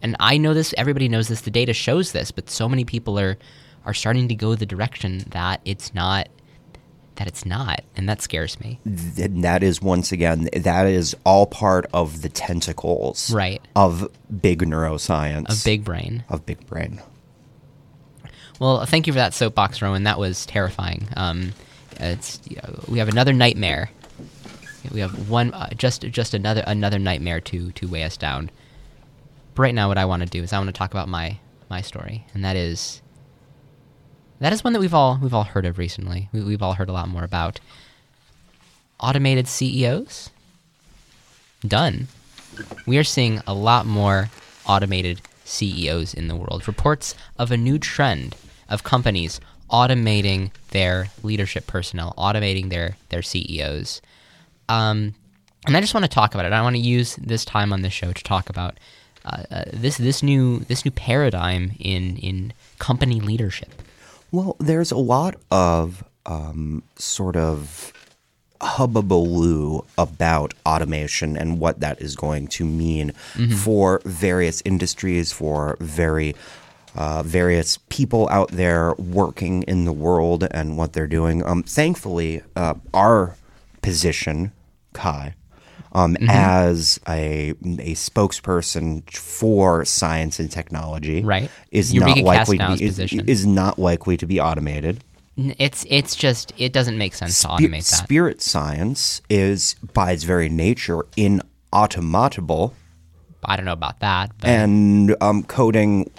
[0.02, 3.20] And I know this everybody knows this the data shows this, but so many people
[3.20, 3.38] are
[3.86, 6.30] are starting to go the direction that it's not
[7.22, 8.80] that it's not and that scares me.
[8.84, 13.62] and that is once again that is all part of the tentacles Right.
[13.76, 14.10] of
[14.42, 16.24] big neuroscience Of big brain.
[16.30, 17.00] of big brain
[18.60, 20.04] Well, thank you for that soapbox, Rowan.
[20.04, 21.08] That was terrifying.
[21.16, 21.54] Um,
[22.00, 22.40] it's
[22.88, 23.90] we have another nightmare.
[24.92, 28.50] We have one uh, just just another another nightmare to to weigh us down.
[29.56, 31.38] But right now, what I want to do is I want to talk about my
[31.70, 33.01] my story, and that is
[34.42, 36.28] that is one that we've all we've all heard of recently.
[36.34, 37.60] We, we've all heard a lot more about
[39.00, 40.32] automated CEOs.
[41.66, 42.08] Done.
[42.88, 44.30] We are seeing a lot more
[44.66, 46.68] automated CEOs in the world.
[46.68, 48.36] Reports of a new trend
[48.68, 54.02] of companies automating their leadership personnel, automating their their CEOs.
[54.68, 55.14] Um,
[55.68, 56.52] and I just want to talk about it.
[56.52, 58.80] I want to use this time on this show to talk about
[59.24, 63.81] uh, uh, this this new this new paradigm in in company leadership.
[64.32, 67.94] Well, there's a lot of um, sort of
[68.62, 73.12] hubbubaloo about automation and what that is going to mean
[73.58, 76.36] for various industries, for very
[76.96, 81.44] uh, various people out there working in the world and what they're doing.
[81.46, 83.36] Um, thankfully, uh, our
[83.82, 84.52] position,
[84.94, 85.36] Kai,
[85.94, 91.50] um, as a a spokesperson for science and technology, Right.
[91.72, 95.04] is Eureka not likely to be is, is not likely to be automated.
[95.38, 98.04] It's it's just it doesn't make sense to automate that.
[98.04, 102.74] Spirit science is, by its very nature, inautomatable,
[103.44, 104.32] I don't know about that.
[104.40, 106.12] But and um, coding.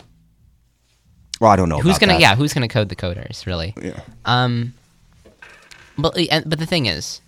[1.41, 1.79] Well, I don't know.
[1.79, 2.21] who's about gonna that.
[2.21, 3.75] yeah who's gonna code the coders really?
[3.81, 4.01] Yeah.
[4.25, 4.75] Um,
[5.99, 7.21] but and, but the thing is,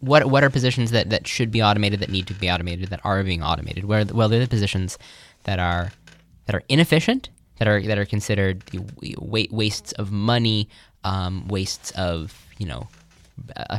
[0.00, 3.00] what what are positions that, that should be automated that need to be automated that
[3.04, 3.84] are being automated?
[3.84, 4.98] Where well they're the positions
[5.44, 5.92] that are
[6.46, 10.68] that are inefficient that are that are considered wa- wastes of money,
[11.04, 12.88] um, wastes of you know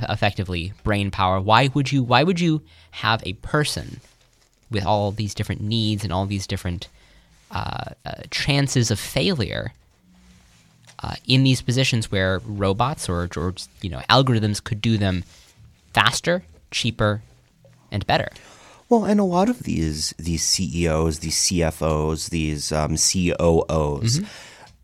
[0.10, 1.42] effectively brain power.
[1.42, 4.00] Why would you why would you have a person
[4.70, 6.88] with all these different needs and all these different
[7.50, 9.74] uh, uh, chances of failure
[11.04, 15.24] uh, in these positions where robots or, or you know algorithms could do them
[15.94, 17.22] faster, cheaper,
[17.92, 18.30] and better.
[18.90, 24.26] Well, and a lot of these these CEOs, these CFOs, these um, COOs, Mm-hmm.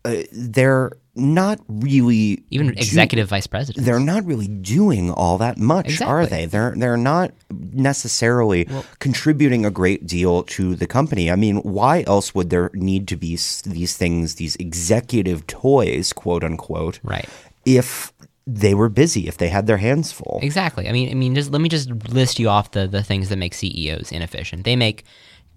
[0.04, 3.84] uh, they're not really Even do- executive vice presidents.
[3.84, 6.46] they're not really doing all that much, are they?
[6.46, 7.32] They're they're not
[7.72, 8.68] necessarily
[9.00, 11.30] contributing a great deal to the company.
[11.30, 16.44] I mean, why else would there need to be these things, these executive toys, quote
[16.44, 17.28] unquote, Right.
[17.64, 18.12] if
[18.50, 20.40] they were busy if they had their hands full.
[20.42, 20.88] Exactly.
[20.88, 23.36] I mean, I mean, just let me just list you off the the things that
[23.36, 24.64] make CEOs inefficient.
[24.64, 25.04] They make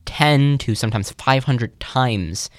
[0.06, 2.50] ten to sometimes five hundred times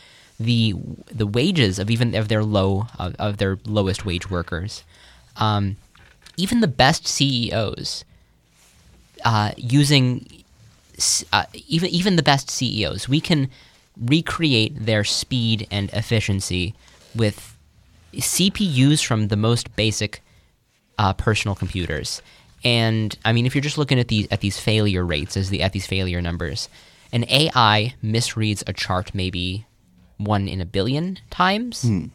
[0.40, 0.75] the
[1.11, 4.85] the wages of even of their low of, of their lowest wage workers.
[5.37, 5.77] Um,
[6.38, 8.07] even the best CEOs
[9.27, 10.27] uh, using
[11.31, 13.51] uh, even even the best CEOs, we can
[14.01, 16.75] recreate their speed and efficiency
[17.14, 17.52] with
[18.14, 20.22] CPUs from the most basic
[20.98, 22.22] uh, personal computers.
[22.64, 25.62] And I mean, if you're just looking at these at these failure rates as the
[25.62, 26.68] at these failure numbers,
[27.12, 29.66] an AI misreads a chart maybe
[30.18, 31.83] one in a billion times.
[31.83, 32.07] Hmm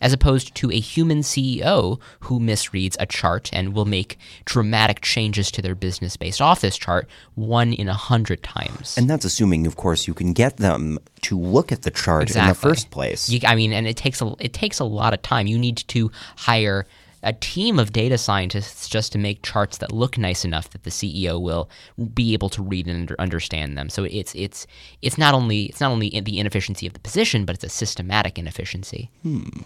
[0.00, 5.50] as opposed to a human CEO who misreads a chart and will make dramatic changes
[5.50, 8.96] to their business based off this chart one in a hundred times.
[8.96, 12.42] And that's assuming, of course, you can get them to look at the chart exactly.
[12.42, 13.28] in the first place.
[13.28, 15.46] You, I mean, and it takes a it takes a lot of time.
[15.46, 16.86] You need to hire
[17.22, 20.90] a team of data scientists just to make charts that look nice enough that the
[20.90, 21.68] CEO will
[22.14, 23.88] be able to read and understand them.
[23.88, 24.66] So it's it's
[25.02, 28.38] it's not only it's not only the inefficiency of the position, but it's a systematic
[28.38, 29.10] inefficiency.
[29.22, 29.62] Hmm.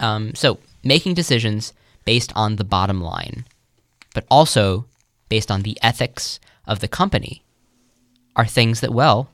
[0.00, 1.72] Um, so making decisions
[2.04, 3.44] based on the bottom line,
[4.14, 4.86] but also
[5.28, 7.42] based on the ethics of the company,
[8.34, 9.30] are things that well,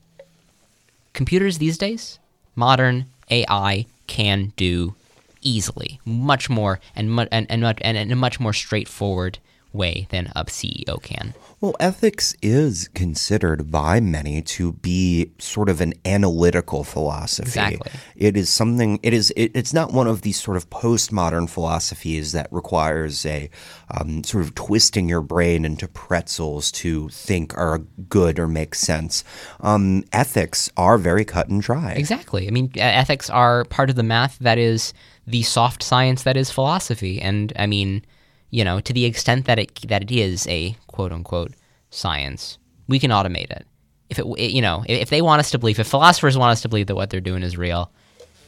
[1.12, 2.18] computers these days,
[2.54, 4.94] modern AI can do
[5.40, 9.38] easily, much more and mu- and and, and in a much more straightforward
[9.76, 11.34] way than a CEO can.
[11.60, 17.48] Well, ethics is considered by many to be sort of an analytical philosophy.
[17.48, 17.90] Exactly.
[18.14, 19.00] It is something.
[19.02, 19.32] It is.
[19.36, 23.48] It, it's not one of these sort of postmodern philosophies that requires a
[23.90, 29.24] um, sort of twisting your brain into pretzels to think are good or make sense.
[29.60, 31.92] Um, ethics are very cut and dry.
[31.92, 32.46] Exactly.
[32.46, 34.92] I mean, ethics are part of the math that is
[35.26, 38.04] the soft science that is philosophy, and I mean
[38.50, 41.52] you know, to the extent that it that it is a quote unquote
[41.90, 43.66] science, we can automate it.
[44.08, 46.68] If it, you know, if they want us to believe, if philosophers want us to
[46.68, 47.90] believe that what they're doing is real,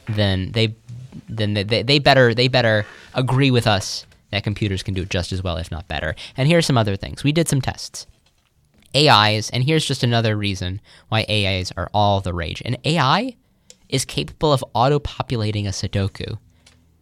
[0.07, 0.75] then they,
[1.27, 5.31] then they, they better they better agree with us that computers can do it just
[5.31, 6.15] as well, if not better.
[6.37, 7.23] And here's some other things.
[7.23, 8.05] We did some tests.
[8.95, 12.61] AIs, and here's just another reason why AIs are all the rage.
[12.65, 13.35] An AI
[13.87, 16.39] is capable of auto populating a Sudoku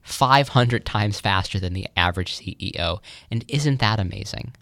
[0.07, 2.99] 500 times faster than the average CEO.
[3.29, 4.53] And isn't that amazing?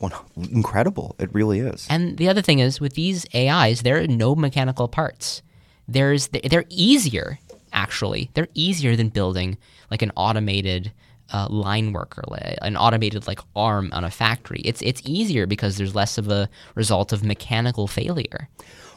[0.00, 1.16] Well, incredible.
[1.18, 1.86] It really is.
[1.90, 5.42] And the other thing is with these AIs, there are no mechanical parts.
[5.86, 7.38] There's they're easier
[7.72, 8.30] actually.
[8.34, 9.58] They're easier than building
[9.90, 10.92] like an automated
[11.32, 12.22] uh, line worker,
[12.62, 14.60] an automated like arm on a factory.
[14.64, 18.48] It's it's easier because there's less of a result of mechanical failure.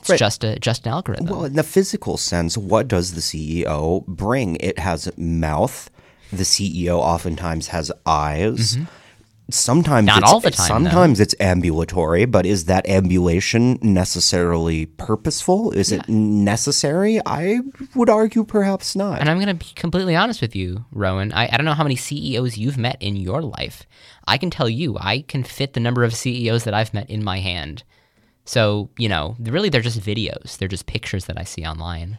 [0.02, 0.20] It's right.
[0.20, 1.28] just a just an algorithm.
[1.28, 4.58] Well, in the physical sense, what does the CEO bring?
[4.60, 5.90] It has mouth.
[6.32, 8.78] The CEO oftentimes has eyes.
[8.78, 8.86] Mm-hmm.
[9.50, 10.68] Sometimes not all the time.
[10.68, 11.24] Sometimes though.
[11.24, 15.72] it's ambulatory, but is that ambulation necessarily purposeful?
[15.72, 16.00] Is yeah.
[16.00, 17.20] it necessary?
[17.26, 17.60] I
[17.96, 19.20] would argue perhaps not.
[19.20, 21.34] And I'm going to be completely honest with you, Rowan.
[21.34, 23.86] I, I don't know how many CEOs you've met in your life.
[24.26, 27.24] I can tell you, I can fit the number of CEOs that I've met in
[27.24, 27.84] my hand.
[28.46, 30.58] So, you know, really they're just videos.
[30.58, 32.18] They're just pictures that I see online.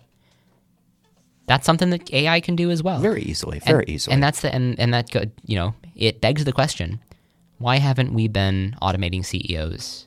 [1.46, 3.00] That's something that AI can do as well.
[3.00, 4.14] Very easily, very and, easily.
[4.14, 7.00] And that's the and, and that good, you know, it begs the question,
[7.58, 10.06] why haven't we been automating CEOs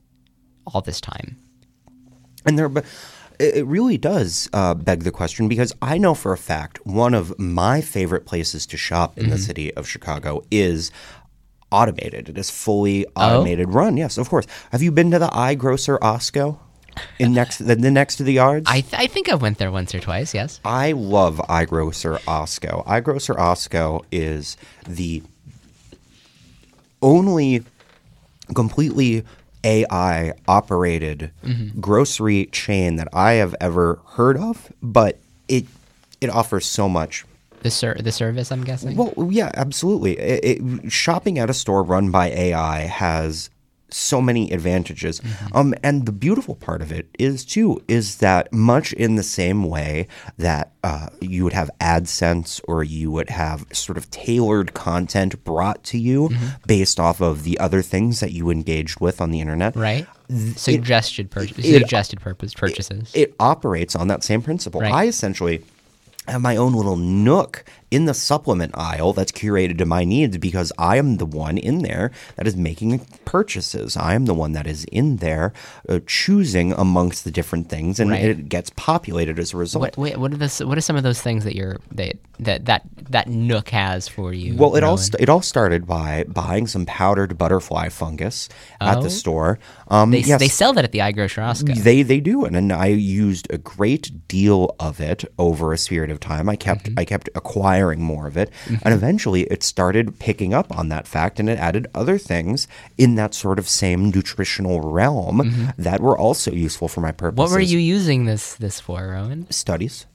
[0.65, 1.38] all this time?
[2.45, 2.71] And there
[3.39, 7.38] it really does uh, beg the question because I know for a fact one of
[7.38, 9.32] my favorite places to shop in mm-hmm.
[9.32, 10.91] the city of Chicago is
[11.71, 12.30] automated.
[12.30, 13.71] It is fully automated oh?
[13.71, 13.97] run.
[13.97, 14.45] Yes, of course.
[14.71, 16.60] Have you been to the iGrocer Osco?
[17.19, 19.69] In next the, the next to the yards, I, th- I think I went there
[19.69, 20.34] once or twice.
[20.34, 22.86] Yes, I love iGrocer Osco.
[22.86, 24.56] iGrocer Osco is
[24.88, 25.21] the
[27.01, 27.65] only
[28.54, 29.25] completely
[29.65, 31.80] AI operated mm-hmm.
[31.82, 35.65] grocery chain that I have ever heard of, but it
[36.21, 37.25] it offers so much
[37.65, 38.96] the ser- the service, I'm guessing.
[38.96, 40.19] Well, yeah, absolutely.
[40.19, 43.50] It, it, shopping at a store run by AI has
[43.90, 45.19] so many advantages.
[45.19, 45.58] Mm-hmm.
[45.58, 49.63] Um, and the beautiful part of it is too is that much in the same
[49.63, 55.44] way that uh, you would have AdSense or you would have sort of tailored content
[55.44, 56.48] brought to you mm-hmm.
[56.67, 59.75] based off of the other things that you engaged with on the internet.
[59.75, 60.06] Right.
[60.56, 63.12] Suggested, pur- it, suggested purpose purchases.
[63.15, 64.81] It, it, operates on that same principle.
[64.81, 64.92] Right.
[64.92, 65.63] I essentially
[66.32, 70.71] have my own little nook in the supplement aisle that's curated to my needs because
[70.77, 73.96] I am the one in there that is making purchases.
[73.96, 75.54] I am the one that is in there
[75.88, 78.23] uh, choosing amongst the different things, and Right.
[78.25, 79.81] it gets populated as a result.
[79.81, 82.65] What wait, what are the what are some of those things that you're that that
[82.65, 84.56] that that Nook has for you?
[84.58, 88.50] Well, it all st- it all started by buying some powdered butterfly fungus
[88.81, 89.02] at Oh.
[89.04, 89.60] the store.
[89.90, 91.75] Um, they yes, they sell that at the iGrocer Osco.
[91.75, 96.10] They they do, and, and I used a great deal of it over a period
[96.12, 96.50] of time.
[96.50, 97.00] I kept Mm-hmm.
[97.00, 98.50] I kept acquiring more of it,
[98.84, 102.67] and eventually it started picking up on that fact, and it added other things
[102.98, 107.34] in that sort of same nutritional realm that were also useful for my purposes.
[107.34, 107.54] Mm-hmm.
[107.54, 109.50] What were you using this this for, Rowan?
[109.52, 110.06] studies?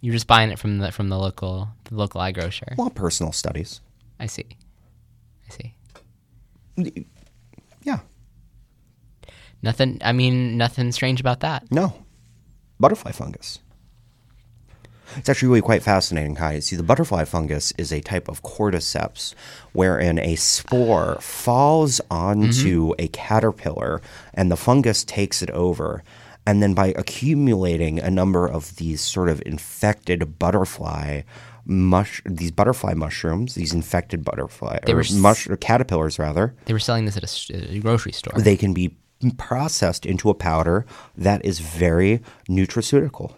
[0.00, 2.76] You're just buying it from the from the local the local iGrocer.
[2.76, 3.80] Well, personal studies.
[4.18, 4.46] I see.
[5.48, 7.06] I see.
[7.82, 8.00] Yeah,
[9.62, 9.98] Nothing.
[10.02, 11.70] I mean, nothing strange about that.
[11.70, 11.92] no,
[12.78, 13.58] butterfly fungus.
[15.16, 16.60] It's actually really quite fascinating, Kai.
[16.60, 19.34] See, the butterfly fungus is a type of cordyceps
[19.72, 23.04] wherein a spore falls onto mm-hmm.
[23.04, 24.00] a caterpillar
[24.34, 26.02] and the fungus takes it over.
[26.46, 31.22] And then by accumulating a number of these sort of infected butterfly
[31.66, 36.78] mush these butterfly mushrooms, these infected butterfly They or mush or caterpillars rather, They were
[36.78, 38.40] selling this at a grocery store.
[38.40, 38.96] they can be
[39.36, 40.86] processed into a powder
[41.16, 43.34] that is very nutraceutical.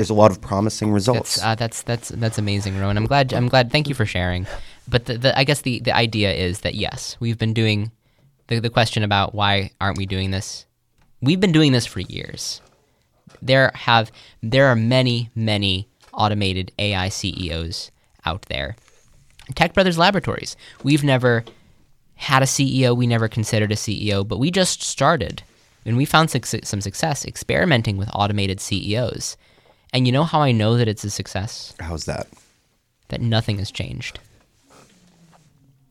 [0.00, 1.34] There's a lot of promising results.
[1.34, 2.96] That's uh, that's that's that's amazing, Rowan.
[2.96, 3.34] I'm glad.
[3.34, 3.70] I'm glad.
[3.70, 4.46] Thank you for sharing.
[4.88, 7.92] But the, the I guess the the idea is that yes, we've been doing
[8.46, 10.64] the the question about why aren't we doing this?
[11.20, 12.62] We've been doing this for years.
[13.42, 14.10] There have
[14.42, 17.90] there are many many automated AI CEOs
[18.24, 18.76] out there.
[19.54, 20.56] Tech Brothers Laboratories.
[20.82, 21.44] We've never
[22.14, 22.96] had a CEO.
[22.96, 25.42] We never considered a CEO, but we just started
[25.84, 29.36] and we found suc- some success experimenting with automated CEOs.
[29.92, 31.74] And you know how I know that it's a success?
[31.80, 32.28] How's that?
[33.08, 34.20] That nothing has changed.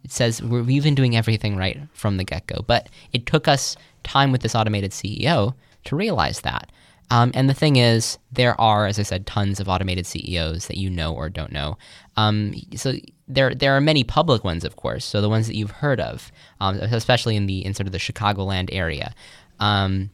[0.03, 3.47] It says we're, we've been doing everything right from the get go, but it took
[3.47, 5.53] us time with this automated CEO
[5.85, 6.71] to realize that.
[7.11, 10.77] Um, and the thing is, there are, as I said, tons of automated CEOs that
[10.77, 11.77] you know or don't know.
[12.17, 12.93] Um, so
[13.27, 15.05] there, there are many public ones, of course.
[15.05, 16.31] So the ones that you've heard of,
[16.61, 19.13] um, especially in the in sort of the Chicagoland area.
[19.59, 20.11] Um,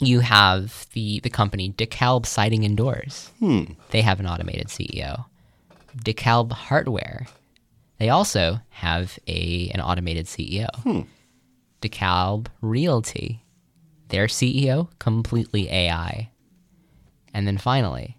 [0.00, 3.30] you have the the company DeKalb Siding and Doors.
[3.38, 3.64] Hmm.
[3.90, 5.26] They have an automated CEO.
[5.96, 7.26] DeKalb Hardware.
[7.98, 10.68] They also have a an automated CEO.
[10.82, 11.00] Hmm.
[11.80, 13.44] DeKalb Realty.
[14.08, 16.30] Their CEO completely AI.
[17.32, 18.18] And then finally,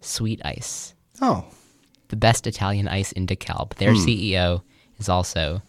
[0.00, 1.44] Sweet Ice, Oh,
[2.08, 3.74] the best Italian ice in DeKalb.
[3.74, 4.04] Their hmm.
[4.04, 4.62] CEO
[4.98, 5.62] is also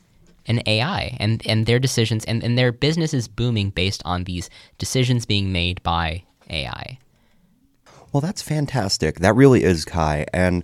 [0.48, 4.50] an AI, and and their decisions and, and their business is booming based on these
[4.78, 6.98] decisions being made by AI.
[8.12, 9.20] well, that's fantastic.
[9.20, 10.26] That really is, Kai.
[10.34, 10.64] And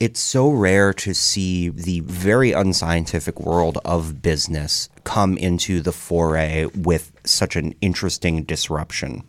[0.00, 6.66] it's so rare to see the very unscientific world of business come into the foray
[6.66, 9.22] with such an interesting disruption.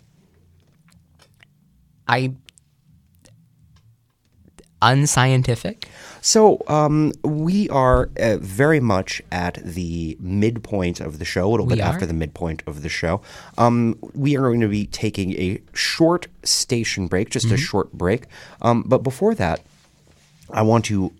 [2.08, 2.36] I
[4.82, 5.88] unscientific.
[6.26, 11.68] So, um, we are uh, very much at the midpoint of the show, a little
[11.68, 11.94] We bit are?
[11.94, 13.22] after the midpoint of the show.
[13.60, 17.54] Um, we are going to be taking a short station break, just Mm-hmm.
[17.54, 18.24] a short break.
[18.64, 19.62] Um, but before that,
[20.50, 21.14] I want to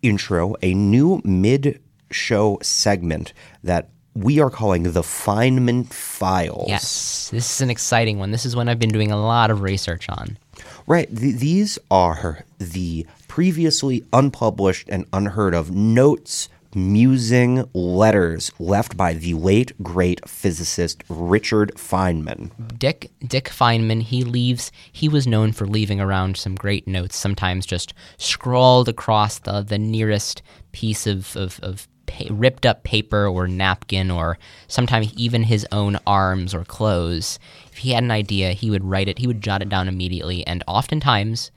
[0.00, 1.78] intro a new mid
[2.10, 6.68] show segment that we are calling the Feynman Files.
[6.70, 8.30] Yes, this is an exciting one.
[8.30, 10.38] This is one I've been doing a lot of research on.
[10.86, 11.14] Right.
[11.14, 13.06] Th- these are the
[13.38, 21.70] previously unpublished and unheard of notes, musing letters left by the late great physicist Richard
[21.76, 22.50] Feynman.
[22.76, 24.72] Dick Dick Feynman, he leaves.
[24.90, 29.78] He was known for leaving around some great notes, sometimes just scrawled across the the
[29.78, 34.36] nearest piece of of, of pa- ripped up paper or napkin, or
[34.66, 37.38] sometimes even his own arms or clothes.
[37.70, 39.20] If he had an idea, he would write it.
[39.20, 41.52] He would jot it down immediately, and oftentimes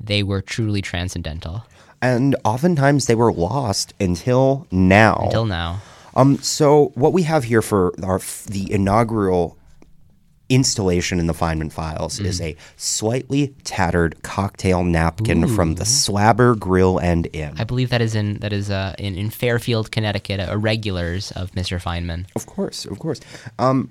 [0.00, 1.64] they were truly transcendental.
[2.02, 5.22] And oftentimes they were lost until now.
[5.24, 5.80] Until now,
[6.16, 9.56] Um, so what we have here for our the inaugural
[10.48, 12.24] installation in the Feynman files Mm.
[12.24, 17.54] is a slightly tattered cocktail napkin from the Slabber Grill and Inn.
[17.56, 21.52] I believe that is in that is uh, in in Fairfield, Connecticut, a regulars of
[21.52, 21.80] Mr.
[21.80, 22.26] Feynman.
[22.34, 23.20] Of course, of course.
[23.60, 23.90] Um,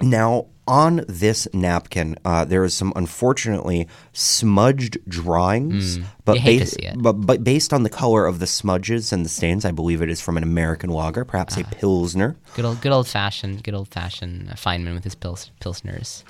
[0.00, 7.00] now, on this napkin, uh, there is some unfortunately smudged drawings, but, to see it.
[7.00, 10.10] but but based on the color of the smudges and the stains, I believe it
[10.10, 11.60] is from an American lager, perhaps Ah.
[11.60, 12.36] a pilsner.
[12.54, 16.22] Good old, good old fashioned, good old fashioned Feynman with his pils, pilsners.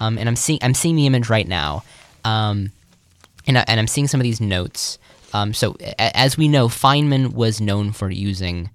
[0.00, 1.84] Um, and I'm seeing, I'm seeing the image right now.
[2.24, 2.72] Um,
[3.46, 4.98] and, I, and I'm seeing some of these notes.
[5.32, 8.70] Um, so a- as we know, Feynman was known for using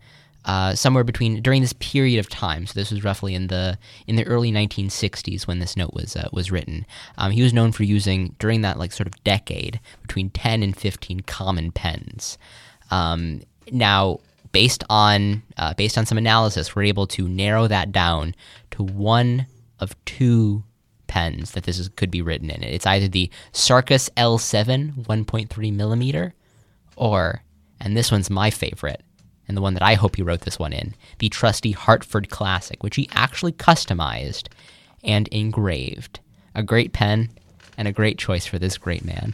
[0.50, 2.66] uh, somewhere between during this period of time.
[2.66, 3.78] So this was roughly in the
[4.08, 6.88] in the early 1960s when this note was uh, was written.
[7.20, 10.76] Um, he was known for using during that like sort of decade between 10 and
[10.76, 12.40] 15 common pens.
[12.90, 13.42] Um,
[13.72, 14.22] now,
[14.52, 18.34] based on uh, based on some analysis, we're able to narrow that down
[18.72, 19.46] to one
[19.80, 20.64] of two
[21.06, 22.64] pens that this is, could be written in.
[22.64, 26.34] It's either the Sarkis L7 1.3 millimeter,
[26.96, 27.44] or
[27.80, 29.04] and this one's my favorite,
[29.50, 32.82] and the one that I hope he wrote this one in, the trusty Hartford Classic,
[32.84, 34.48] which he actually customized
[35.04, 36.20] and engraved.
[36.56, 37.30] A great pen
[37.78, 39.34] and a great choice for this great man.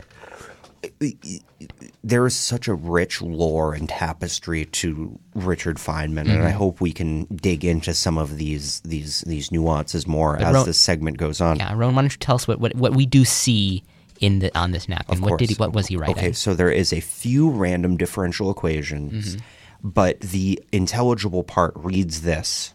[2.03, 6.91] there is such a rich lore and tapestry to Richard Feynman, and I hope we
[6.91, 11.41] can dig into some of these these these nuances more as Ro- this segment goes
[11.41, 11.57] on.
[11.57, 13.84] Yeah, Rowan, why don't you tell us what, what, what we do see
[14.20, 15.18] in the on this napkin?
[15.18, 16.18] Of what did he, what was he writing?
[16.18, 19.45] Okay, so there is a few random differential equations, Mm-hmm.
[19.84, 22.74] But the intelligible part reads this.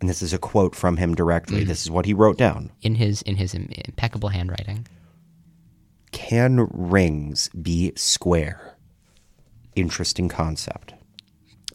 [0.00, 1.60] And this is a quote from him directly.
[1.60, 1.68] Mm-hmm.
[1.68, 2.70] This is what he wrote down.
[2.82, 4.86] in his in his impeccable handwriting.
[6.12, 8.76] Can rings be square?
[9.74, 10.94] Interesting concept.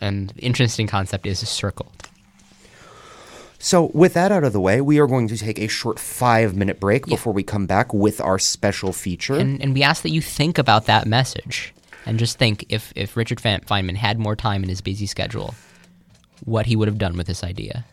[0.02, 2.10] And the interesting concept is circled.
[3.60, 6.54] So, with that out of the way, we are going to take a short five
[6.56, 9.36] minute break before we come back with our special feature.
[9.36, 11.74] And and we ask that you think about that message
[12.06, 15.56] and just think if if Richard Fe- Feynman had more time in his busy schedule,
[16.46, 17.86] what he would have done with this idea.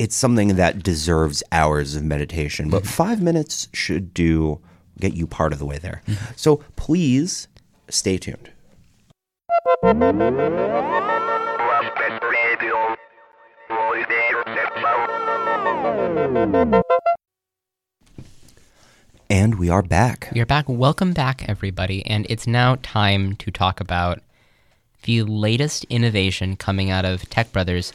[0.00, 2.90] it's something that deserves hours of meditation, but mm-hmm.
[2.90, 4.58] five minutes should do
[4.98, 6.00] get you part of the way there.
[6.06, 6.32] Mm-hmm.
[6.36, 7.48] So please
[7.90, 8.50] stay tuned.
[19.30, 20.28] And we are back.
[20.34, 20.68] We are back.
[20.68, 22.04] Welcome back, everybody.
[22.04, 24.18] And it's now time to talk about
[25.04, 27.92] the latest innovation coming out of Tech Brothers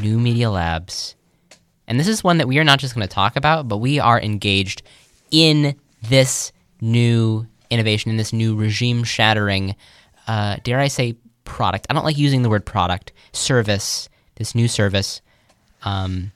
[0.00, 1.14] New Media Labs.
[1.86, 4.00] And this is one that we are not just going to talk about, but we
[4.00, 4.82] are engaged
[5.30, 6.50] in this
[6.80, 9.76] new innovation, in this new regime shattering,
[10.26, 11.14] uh, dare I say,
[11.44, 11.86] product.
[11.88, 15.20] I don't like using the word product, service, this new service.
[15.84, 16.32] Um,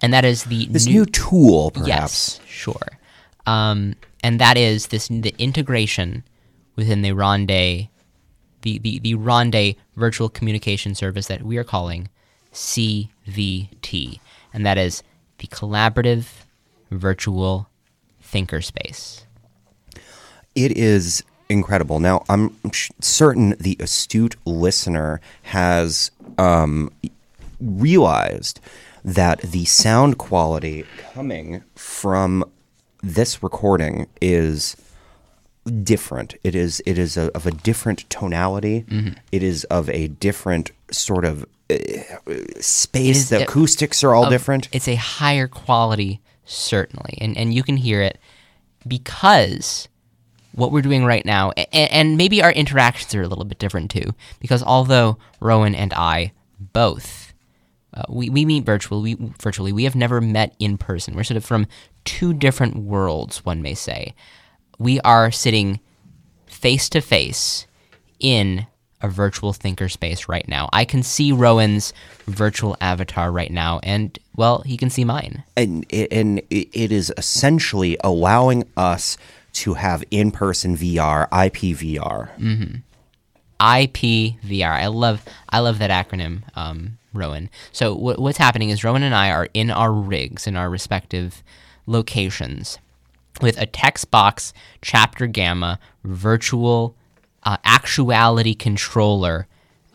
[0.00, 1.88] and that is the This new tool, perhaps.
[1.88, 2.98] Yes, sure.
[3.46, 6.24] Um, and that is this the integration
[6.76, 7.88] within the Ronde, the,
[8.62, 12.08] the, the Ronde virtual communication service that we are calling
[12.52, 14.20] CVT.
[14.52, 15.02] And that is
[15.38, 16.26] the Collaborative
[16.90, 17.68] Virtual
[18.22, 19.26] Thinker Space.
[20.54, 22.00] It is incredible.
[22.00, 22.56] Now, I'm
[23.00, 26.90] certain the astute listener has um,
[27.60, 28.60] realized
[29.04, 32.44] that the sound quality coming from
[33.04, 34.76] this recording is
[35.82, 36.34] different.
[36.42, 38.84] It is it is a, of a different tonality.
[39.32, 41.76] It is of a different sort of uh,
[42.60, 43.28] space.
[43.30, 44.68] the acoustics are all of- different.
[44.72, 48.18] It's a higher quality, certainly, and and you can hear it
[48.86, 49.88] because
[50.52, 53.90] what we're doing right now, and, and maybe our interactions are a little bit different
[53.90, 54.14] too.
[54.40, 57.23] Because although Rowan and I both
[57.94, 61.14] uh, we, we meet virtually, we, virtually, we have never met in person.
[61.14, 61.66] We're sort of from
[62.04, 64.14] two different worlds, one may say.
[64.78, 65.80] We are sitting
[66.46, 67.66] face to face
[68.18, 68.66] in
[69.00, 70.68] a virtual thinker space right now.
[70.72, 71.92] I can see Rowan's
[72.26, 75.44] virtual avatar right now, and well, he can see mine.
[75.56, 79.16] and it, and it is essentially allowing us
[79.52, 82.30] to have in-person VR, IPVR.
[83.60, 84.70] IPVR.
[84.70, 87.48] I love I love that acronym, um, Rowan.
[87.72, 91.42] So wh- what's happening is Rowan and I are in our rigs in our respective
[91.86, 92.78] locations
[93.40, 94.52] with a text box
[94.82, 96.96] chapter gamma virtual
[97.42, 99.46] uh, actuality controller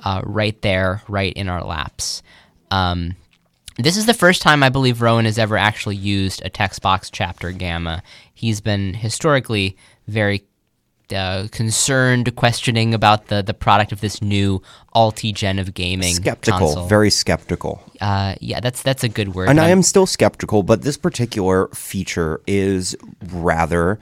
[0.03, 2.21] uh, right there, right in our laps.
[2.71, 3.15] Um,
[3.77, 7.09] this is the first time I believe Rowan has ever actually used a text box
[7.09, 8.03] chapter gamma.
[8.33, 10.43] He's been historically very
[11.13, 14.61] uh, concerned, questioning about the, the product of this new
[14.95, 16.87] alti gen of gaming Skeptical, console.
[16.87, 17.81] very skeptical.
[18.01, 19.49] uh, yeah, that's that's a good word.
[19.49, 22.95] And I am still skeptical, but this particular feature is
[23.31, 23.99] rather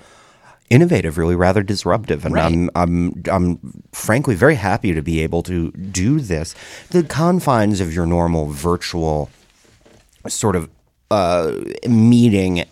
[0.70, 2.45] innovative, really rather disruptive, and Right.
[2.45, 6.55] I'm I'm I'm frankly very happy to be able to do this.
[6.89, 9.30] The confines of your normal virtual
[10.28, 10.70] sort of
[11.10, 11.53] uh,
[11.88, 12.66] meeting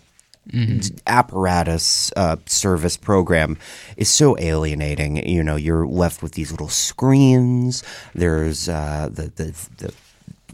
[0.52, 0.96] Mm-hmm.
[1.08, 3.58] apparatus uh, service program
[3.96, 5.26] is so alienating.
[5.28, 7.82] You know, you're left with these little screens.
[8.14, 9.94] There's uh, the the the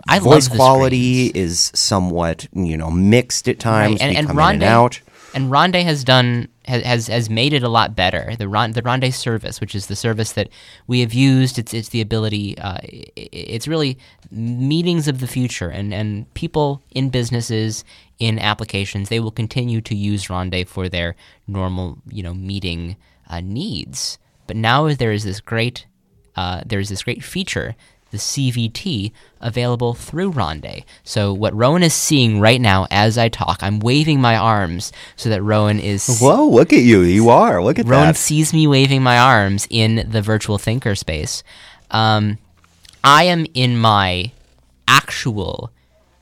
[0.09, 4.63] I voice quality is somewhat you know mixed at times, and, we and and Ronde,
[4.63, 5.01] out.
[5.35, 8.35] and Ronde has done has has made it a lot better.
[8.37, 10.49] The Ron, the Ronde service, which is the service that
[10.87, 12.57] we have used, it's it's the ability.
[12.59, 12.79] Uh,
[13.17, 13.99] it's really
[14.31, 17.85] meetings of the future, and and people in businesses
[18.19, 22.97] in applications they will continue to use Ronde for their normal you know meeting
[23.29, 24.19] uh, needs.
[24.47, 25.87] But now there is this great
[26.37, 27.75] uh, there's this great feature
[28.13, 29.11] the CVT
[29.41, 30.85] available through Ronde.
[31.03, 35.31] So what Rowan is seeing right now as I talk, I'm waving my arms so
[35.31, 36.21] that Rowan is.
[36.21, 36.47] Whoa!
[36.47, 37.01] Look at you!
[37.01, 37.63] You are.
[37.63, 38.17] Look at Rowan that.
[38.17, 41.43] sees me waving my arms in the virtual thinker space.
[41.91, 42.39] Um,
[43.03, 44.31] I am in my
[44.87, 45.73] actual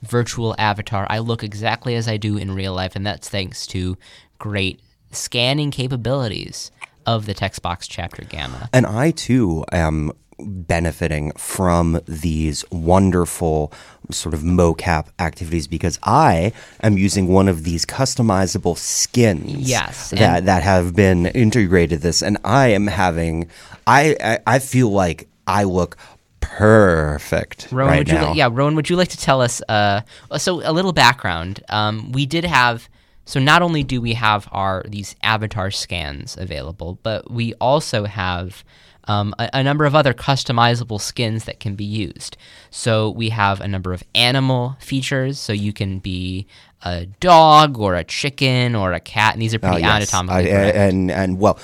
[0.03, 1.07] virtual avatar.
[1.11, 3.99] I look exactly as I do in real life, and that's thanks to
[4.39, 4.81] great
[5.11, 6.71] scanning capabilities
[7.05, 8.71] of the TextBox chapter Gamma.
[8.73, 10.13] And I too am
[10.47, 13.73] benefiting from these wonderful
[14.11, 20.47] sort of mocap activities because I am using one of these customizable skins Yes, that
[20.47, 23.49] that have been integrated this and I am having
[23.87, 25.97] I I, I feel like I look
[26.41, 28.33] perfect Rowan, right would you now.
[28.33, 29.63] li- yeah, Rowan, would you like to tell us?
[29.69, 30.03] Uh,
[30.37, 31.63] so a little background.
[31.69, 32.89] Um, we did have.
[33.27, 38.65] So not only do we have our these avatar scans available, but we also have
[39.11, 42.37] um, a, a number of other customizable skins that can be used.
[42.71, 45.39] So we have a number of animal features.
[45.39, 46.47] So you can be
[46.83, 49.97] a dog or a chicken or a cat, and these are Uh, pretty yes.
[50.15, 50.77] anatomically I- correct.
[50.77, 51.59] and and well,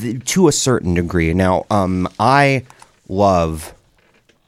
[0.00, 1.32] th- to a certain degree.
[1.34, 2.64] Now, um, I
[3.08, 3.72] love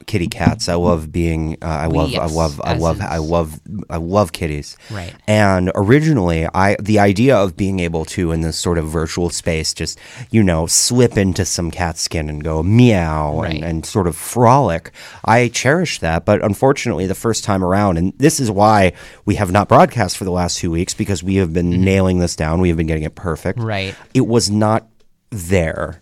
[0.05, 0.69] kitty cats.
[0.69, 1.57] I love being.
[1.61, 2.13] Uh, I love.
[2.15, 2.61] I love.
[2.63, 3.01] I love.
[3.01, 3.59] I love.
[3.89, 4.77] I love kitties.
[4.89, 5.13] Right.
[5.27, 9.73] And originally, I the idea of being able to in this sort of virtual space,
[9.73, 9.99] just
[10.29, 13.55] you know, slip into some cat skin and go meow Right.
[13.55, 14.91] and, and sort of frolic.
[15.25, 18.93] I cherish that, but unfortunately, the first time around, and this is why
[19.25, 22.35] we have not broadcast for the last two weeks because we have been nailing this
[22.35, 22.59] down.
[22.61, 23.59] We have been getting it perfect.
[23.59, 23.67] Mm-hmm.
[23.67, 23.95] Right.
[24.13, 24.87] It was not
[25.29, 26.00] there.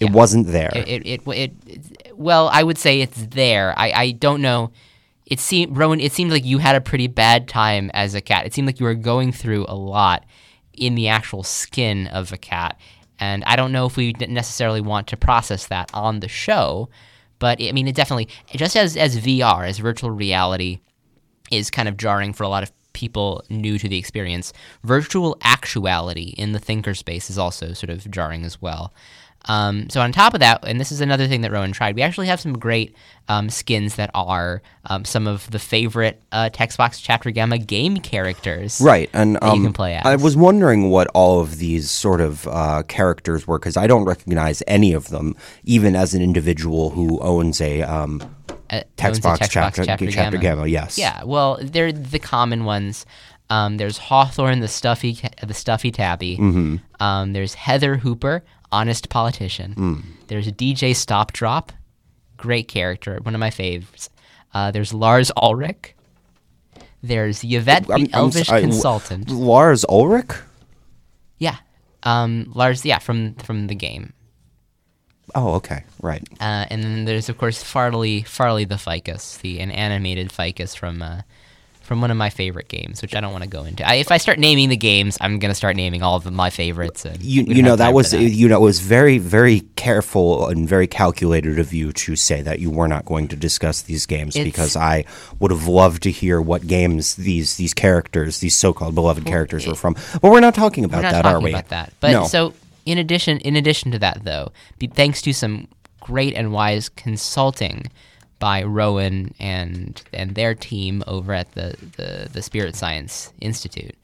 [0.00, 0.12] It Yeah.
[0.12, 0.70] wasn't there.
[0.74, 3.72] it, it, it, it, it- well, I would say it's there.
[3.78, 4.72] I, I don't know.
[5.26, 8.44] It seemed, Rowan, it seemed like you had a pretty bad time as a cat.
[8.46, 10.24] It seemed like you were going through a lot
[10.74, 12.78] in the actual skin of a cat.
[13.18, 16.88] And I don't know if we necessarily want to process that on the show,
[17.38, 20.80] but I mean, it definitely, just as, as VR, as virtual reality,
[21.50, 24.52] is kind of jarring for a lot of people new to the experience.
[24.84, 28.92] Virtual actuality in the thinker space is also sort of jarring as well.
[29.46, 32.02] Um, so on top of that, and this is another thing that Rowan tried, we
[32.02, 32.94] actually have some great
[33.28, 38.80] um, skins that are um, some of the favorite uh, Textbox Chapter Gamma game characters.
[38.80, 40.04] Right, and that you um, can play as.
[40.04, 44.04] I was wondering what all of these sort of uh, characters were because I don't
[44.04, 45.34] recognize any of them,
[45.64, 48.20] even as an individual who owns a um,
[48.68, 50.38] Uh, text owns box chapter, chapter, Gamma.
[50.38, 50.66] gamma.
[50.66, 50.98] Yes.
[50.98, 53.06] Yeah, well, they're the common ones.
[53.48, 56.36] Um, there's Hawthorne, the stuffy, the stuffy tabby.
[56.36, 56.76] Mm-hmm.
[57.02, 59.74] Um, there's Heather Hooper, honest politician.
[59.74, 60.02] Mm.
[60.28, 61.72] There's DJ Stop Drop,
[62.36, 64.08] great character, one of my faves.
[64.54, 65.94] Uh, there's Lars Ulrich.
[67.02, 69.30] There's Yvette, the I'm- I'm elvish wh- consultant.
[69.30, 70.32] Lars Ulrich.
[71.38, 71.56] yeah,
[72.02, 72.84] um, Lars.
[72.84, 74.12] Yeah, from from the game.
[75.34, 76.22] Oh, okay, right.
[76.40, 81.00] Uh, and then there's of course Farley, Farley the ficus, the an animated ficus from
[81.02, 81.22] uh,
[81.90, 83.84] from one of my favorite games, which I don't want to go into.
[83.84, 87.04] I, if I start naming the games, I'm gonna start naming all of my favorites.
[87.04, 90.68] And You, you know that was for you know it was very very careful and
[90.68, 94.36] very calculated of you to say that you were not going to discuss these games
[94.36, 95.04] It's- because I
[95.40, 99.74] would have loved to hear what games these these characters these so-called beloved characters were
[99.74, 99.96] from.
[100.22, 101.50] But we're not talking about We're not that, talking are we?
[101.50, 101.92] about that.
[101.98, 102.24] But no.
[102.28, 102.54] so
[102.86, 104.52] in addition, in addition to that, though,
[104.94, 105.66] thanks to some
[105.98, 107.86] great and wise consulting
[108.40, 113.94] by Rowan and and their team over at the the, the Spirit Science Institute,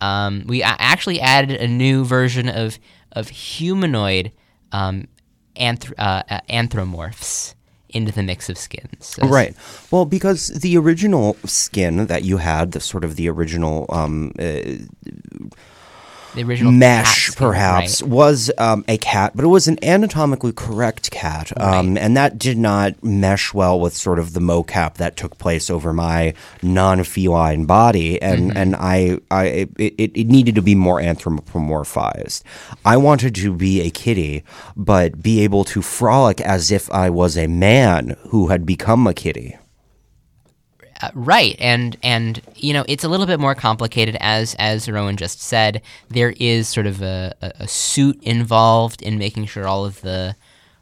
[0.00, 2.78] um, we actually added a new version of
[3.12, 4.32] of humanoid
[4.72, 5.06] um,
[5.56, 7.54] anth- uh, uh, anthropomorphs
[7.90, 8.88] into the mix of skins.
[9.00, 9.54] So Right.
[9.90, 14.62] Well, because the original skin that you had, the sort of the original um, uh,
[16.34, 18.10] the original mesh, perhaps, right?
[18.10, 22.58] was um, a cat, but it was an anatomically correct cat, um, and that did
[22.58, 28.20] not mesh well with sort of the mocap that took place over my non-feline body,
[28.20, 28.56] and Mm-hmm.
[28.56, 32.42] and I, I it it needed to be more anthropomorphized.
[32.84, 34.42] I wanted to be a kitty,
[34.76, 39.14] but be able to frolic as if I was a man who had become a
[39.14, 39.56] kitty.
[41.02, 45.16] Uh, right, and and you know it's a little bit more complicated as as Rowan
[45.16, 45.82] just said.
[46.08, 50.36] There is sort of a, a, a suit involved in making sure all of the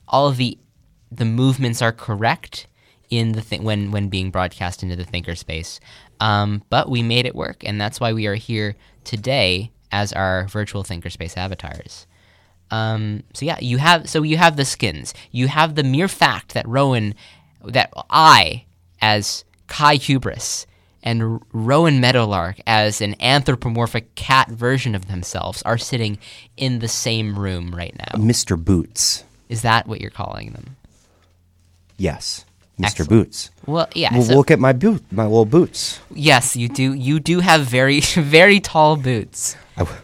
[0.06, 0.58] all of the
[1.10, 2.66] the movements are correct
[3.08, 5.80] in the th- when when being broadcast into the thinker space.
[6.20, 10.46] Um, but we made it work, and that's why we are here today as our
[10.48, 12.06] virtual thinkerspace avatars.
[12.70, 15.14] Um, so yeah, you have so you have the skins.
[15.30, 17.14] You have the mere fact that Rowan,
[17.64, 18.66] that I,
[19.00, 20.66] as Kai Hubris,
[21.02, 26.18] and Rowan Meadowlark as an anthropomorphic cat version of themselves are sitting
[26.58, 28.18] in the same room right now.
[28.20, 28.62] Mr.
[28.62, 29.24] Boots.
[29.48, 30.76] Is that what you're calling them?
[31.96, 32.44] Yes,
[32.78, 32.84] Mr.
[32.86, 33.08] Excellent.
[33.10, 33.50] Boots.
[33.66, 34.12] Well, yeah.
[34.12, 36.00] Well, so- look at my boot, my little boots.
[36.14, 36.92] yes, you do.
[36.92, 39.56] You do have very, very tall boots.
[39.76, 39.98] I w-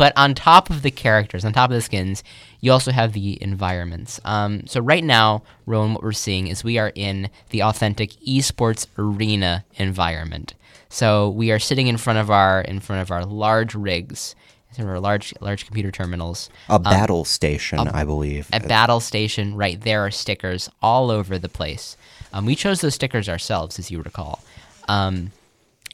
[0.00, 2.24] But on top of the characters, on top of the skins,
[2.62, 4.18] you also have the environments.
[4.24, 8.86] Um, so right now, Rowan, what we're seeing is we are in the authentic esports
[8.96, 10.54] arena environment.
[10.88, 14.34] So we are sitting in front of our in front of our large rigs,
[14.78, 16.48] of our large large computer terminals.
[16.70, 18.48] A battle station, I believe.
[18.54, 21.98] A Battle Station, right there are stickers all over the place.
[22.32, 24.42] Um, we chose those stickers ourselves, as you recall.
[24.88, 25.32] Um,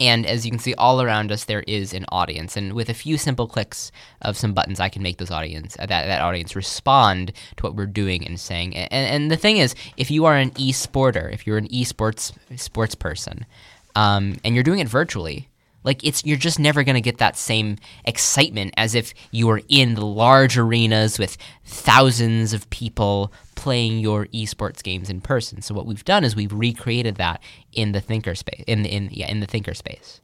[0.00, 2.94] and as you can see all around us, there is an audience, and with a
[2.94, 3.90] few simple clicks
[4.22, 7.74] of some buttons, I can make those audience uh, that that audience respond to what
[7.74, 8.76] we're doing and saying.
[8.76, 12.94] And, and the thing is, if you are an e-sporter, if you're an esports sports
[12.94, 13.46] person,
[13.94, 15.48] um, and you're doing it virtually,
[15.84, 19.94] like it's you're just never gonna get that same excitement as if you were in
[19.94, 23.32] the large arenas with thousands of people
[23.66, 25.60] playing your esports games in person.
[25.60, 27.42] So what we've done is we've recreated that
[27.72, 30.20] in the thinker space in the in yeah in the thinker space.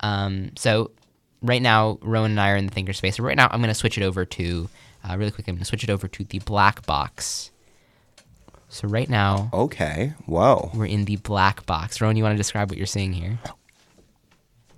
[0.00, 0.90] Um, so
[1.42, 3.16] right now Rowan and I are in the thinker space.
[3.16, 4.70] So right now I'm gonna switch it over to
[5.04, 5.46] uh, really quick.
[5.48, 7.50] I'm gonna switch it over to the black box.
[8.70, 10.14] So right now Okay.
[10.24, 10.70] Whoa.
[10.74, 12.00] we're in the black box.
[12.00, 13.38] Rowan, you want to describe what you're seeing here?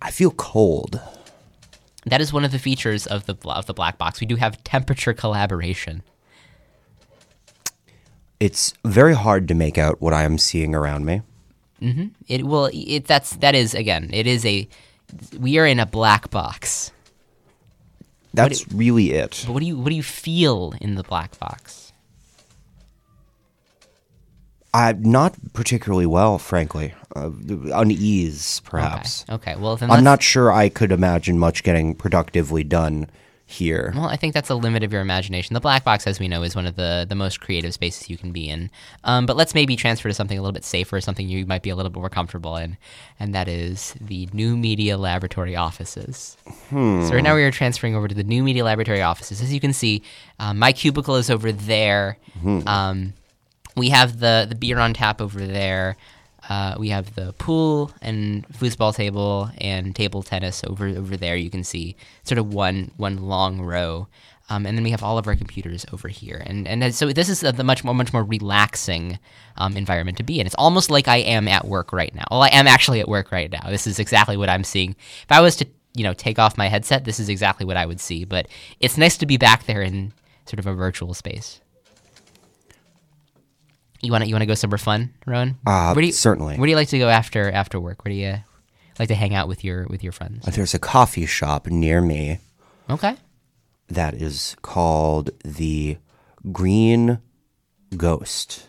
[0.02, 1.00] I feel cold.
[2.06, 4.20] That is one of the features of the of the black box.
[4.20, 6.02] We do have temperature collaboration.
[8.40, 11.22] It's very hard to make out what I am seeing around me.
[12.28, 12.70] It will.
[12.72, 14.10] It that's that is again.
[14.12, 14.68] It is a.
[15.38, 16.92] We are in a black box.
[18.34, 19.44] That's really it.
[19.46, 21.92] But what do you what do you feel in the black box?
[24.72, 26.94] I'm not particularly well, frankly.
[27.16, 27.30] Uh,
[27.74, 29.24] unease, perhaps.
[29.28, 29.52] Okay.
[29.52, 29.60] Okay.
[29.60, 33.10] Well, then I'm not sure I could imagine much getting productively done
[33.50, 33.92] here.
[33.94, 35.54] Well, I think that's a limit of your imagination.
[35.54, 38.16] The black box, as we know, is one of the, the most creative spaces you
[38.16, 38.70] can be in.
[39.04, 41.70] Um, but let's maybe transfer to something a little bit safer, something you might be
[41.70, 42.76] a little bit more comfortable in,
[43.18, 46.36] and that is the New Media Laboratory offices.
[46.70, 46.76] So
[47.14, 49.42] right now we are transferring over to the New Media Laboratory offices.
[49.42, 50.02] As you can see,
[50.38, 52.16] um, my cubicle is over there.
[52.66, 53.14] Um,
[53.76, 55.96] we have the the beer on tap over there.
[56.50, 61.36] Uh, we have the pool and foosball table and table tennis over over there.
[61.36, 61.94] You can see
[62.24, 64.08] sort of one one long row,
[64.48, 66.42] um, and then we have all of our computers over here.
[66.44, 69.20] And and so this is the much more much more relaxing
[69.58, 70.46] um, environment to be in.
[70.46, 72.24] It's almost like I am at work right now.
[72.32, 73.70] Well, I am actually at work right now.
[73.70, 74.96] This is exactly what I'm seeing.
[75.22, 77.86] If I was to you know take off my headset, this is exactly what I
[77.86, 78.24] would see.
[78.24, 78.48] But
[78.80, 80.12] it's nice to be back there in
[80.46, 81.59] sort of a virtual space.
[84.02, 85.58] You want to you want to go somewhere fun, Rowan?
[85.66, 86.56] Uh, Where do you, certainly.
[86.56, 88.04] Where do you like to go after after work?
[88.04, 88.36] Where do you
[88.98, 90.44] like to hang out with your with your friends?
[90.46, 92.38] There's a coffee shop near me
[92.88, 93.14] Okay.
[93.88, 95.98] that is called the
[96.50, 97.18] Green
[97.96, 98.66] Ghost.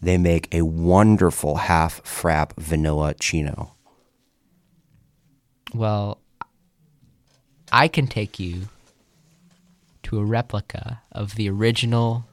[0.00, 3.74] They make a wonderful half frap vanilla chino.
[5.74, 6.18] Well,
[7.70, 8.68] I can take you
[10.02, 12.26] to a replica of the original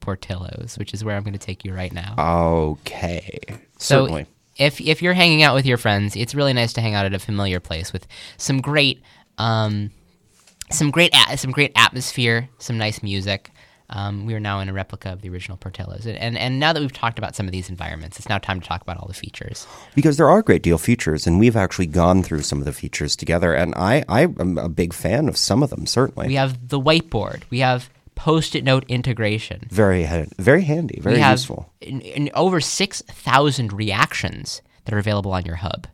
[0.00, 2.14] Portillo's, which is where I'm going to take you right now.
[2.18, 3.38] Okay.
[3.78, 4.26] So Certainly.
[4.56, 7.14] if if you're hanging out with your friends, it's really nice to hang out at
[7.14, 9.02] a familiar place with some great
[9.38, 9.90] um,
[10.70, 13.50] some great a- some great atmosphere, some nice music.
[13.92, 16.72] Um, we are now in a replica of the original Portillo's, and, and and now
[16.72, 19.08] that we've talked about some of these environments, it's now time to talk about all
[19.08, 19.66] the features.
[19.96, 22.66] Because there are a great deal of features, and we've actually gone through some of
[22.66, 26.28] the features together, and I, I am a big fan of some of them, certainly.
[26.28, 27.42] We have the whiteboard.
[27.50, 27.90] We have
[28.20, 29.66] post-it note integration.
[29.70, 30.04] very,
[30.38, 31.72] very handy, very useful.
[31.80, 35.86] In, in over six thousand reactions that are available on your hub.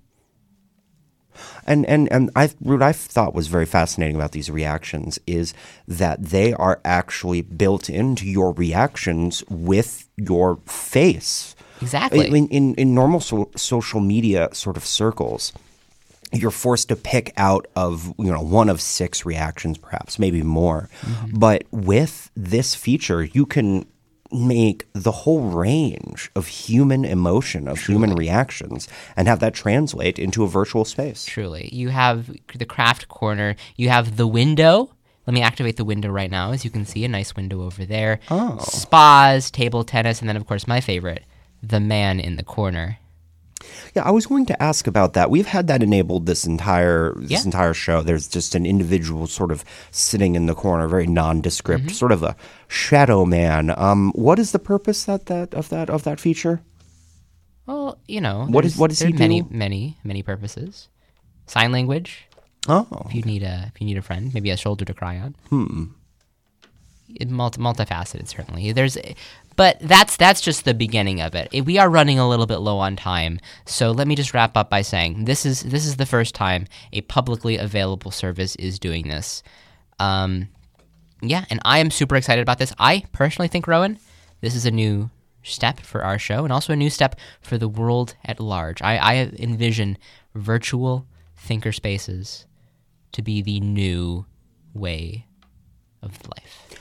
[1.66, 5.54] And and and I what I thought was very fascinating about these reactions is
[5.86, 11.54] that they are actually built into your reactions with your face.
[11.82, 12.26] Exactly.
[12.26, 15.52] In in, in normal so, social media sort of circles,
[16.32, 20.88] you're forced to pick out of you know one of six reactions, perhaps maybe more.
[21.02, 21.38] Mm-hmm.
[21.38, 23.86] But with this feature, you can
[24.32, 30.42] make the whole range of human emotion, of human reactions, and have that translate into
[30.44, 31.24] a virtual space.
[31.24, 31.68] Truly.
[31.72, 33.56] You have the craft corner.
[33.76, 34.92] You have the window.
[35.26, 36.52] Let me activate the window right now.
[36.52, 38.20] As you can see, a nice window over there.
[38.30, 38.58] Oh.
[38.58, 41.24] Spas, table tennis, and then, of course, my favorite,
[41.62, 42.98] the man in the corner.
[43.94, 45.30] Yeah, I was going to ask about that.
[45.30, 47.42] We've had that enabled this entire this Yeah.
[47.44, 48.02] entire show.
[48.02, 51.94] There's just an individual sort of sitting in the corner, very nondescript, Mm-hmm.
[51.94, 52.36] sort of a
[52.68, 53.72] shadow man.
[53.76, 56.60] Um, what is the purpose that, that of that of that feature?
[57.66, 59.48] Well, you know, What is- what does he there's many, do?
[59.50, 60.88] many, many purposes.
[61.46, 62.26] Sign language.
[62.68, 65.18] Oh, If you need a, if you need a friend, maybe a shoulder to cry
[65.18, 65.34] on.
[65.50, 65.84] Hmm.
[67.28, 68.72] Multi, multifaceted, certainly.
[68.72, 68.98] There's,
[69.56, 71.64] but that's that's just the beginning of it.
[71.64, 74.70] We are running a little bit low on time, so let me just wrap up
[74.70, 79.08] by saying this is this is the first time a publicly available service is doing
[79.08, 79.42] this.
[79.98, 80.48] Um,
[81.22, 82.72] yeah, and I am super excited about this.
[82.78, 83.98] I personally think, Rowan,
[84.42, 85.10] this is a new
[85.42, 88.82] step for our show and also a new step for the world at large.
[88.82, 89.96] I, I envision
[90.34, 92.46] virtual thinker spaces
[93.12, 94.26] to be the new
[94.74, 95.26] way
[96.02, 96.80] of life.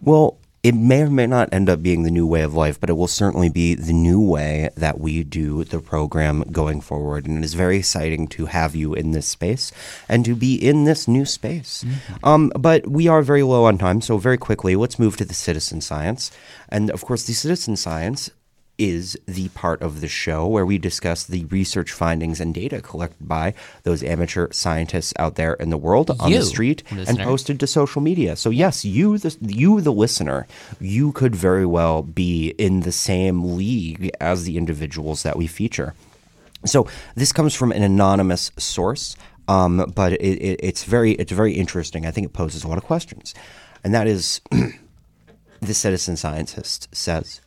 [0.00, 2.88] Well, it may or may not end up being the new way of life, but
[2.88, 7.26] it will certainly be the new way that we do the program going forward.
[7.26, 9.70] And it is very exciting to have you in this space
[10.08, 11.84] and to be in this new space.
[12.22, 15.34] Um, but we are very low on time, so very quickly, let's move to the
[15.34, 16.30] citizen science.
[16.70, 18.30] And of course, the citizen science
[18.78, 23.28] is the part of the show where we discuss the research findings and data collected
[23.28, 23.54] by
[23.84, 27.66] those amateur scientists out there in the world on You, the street and posted to
[27.66, 28.36] social media.
[28.36, 30.46] So yes, you the you the listener,
[30.80, 35.94] you could very well be in the same league as the individuals that we feature.
[36.64, 39.16] So this comes from an anonymous source,
[39.48, 42.06] um, but it, it, it's very it's very interesting.
[42.06, 43.34] I think it poses a lot of questions,
[43.82, 44.40] and that is,
[45.60, 47.40] the citizen scientist says,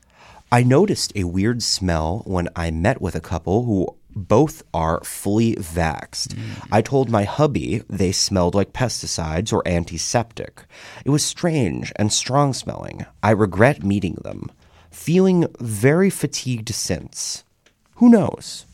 [0.52, 5.56] I noticed a weird smell when I met with a couple who both are fully
[5.56, 6.38] vaxxed.
[6.72, 10.64] I told my hubby they smelled like pesticides or antiseptic.
[11.06, 13.06] It was strange and strong smelling.
[13.22, 14.50] I regret meeting them.
[14.90, 17.44] Feeling very fatigued since.
[17.96, 18.66] Who knows?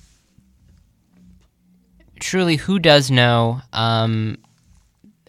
[2.19, 3.61] Truly, who does know?
[3.73, 4.37] Um,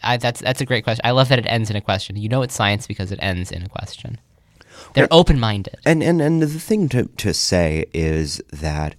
[0.02, 1.00] I, that's that's a great question.
[1.04, 2.16] I love that it ends in a question.
[2.16, 4.18] You know it's science because it ends in a question.
[4.94, 5.76] They're open minded.
[5.84, 8.94] And and and the thing to to say is that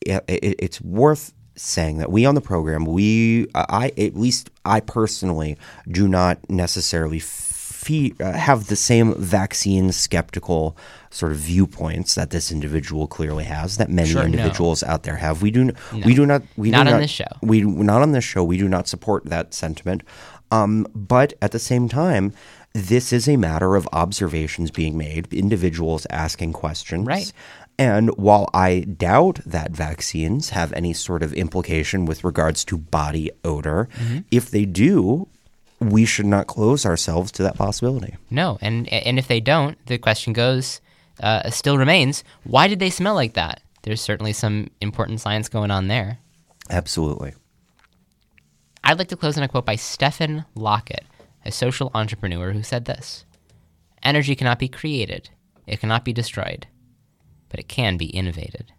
[0.00, 4.80] it, it, it's worth saying that we on the program we I at least I
[4.80, 5.56] personally
[5.90, 10.76] do not necessarily fe- uh, have the same vaccine skeptical
[11.10, 14.26] sort of viewpoints that this individual clearly has that many Sure, no.
[14.26, 17.00] individuals out there have we do n- we do not we Not do on not
[17.00, 17.24] this show.
[17.40, 20.02] we not on this show we do not support that sentiment
[20.52, 22.32] um, but at the same time
[22.76, 27.32] this is a matter of observations being made individuals asking questions Right.
[27.78, 33.30] and while I doubt that vaccines have any sort of implication with regards to body
[33.44, 34.18] odor, Mm-hmm.
[34.30, 35.28] if they do,
[35.80, 38.16] we should not close ourselves to that possibility.
[38.30, 40.80] No, and and if they don't, the question goes,
[41.20, 43.60] uh, still remains: Why did they smell like that?
[43.82, 46.18] There's certainly some important science going on there.
[46.70, 47.34] Absolutely.
[48.84, 51.04] I'd like to close on a quote by Stephen Lockett,
[51.46, 53.24] a social entrepreneur who said this
[54.02, 55.30] Energy cannot be created,
[55.66, 56.66] it cannot be destroyed,
[57.48, 58.72] but it can be innovated.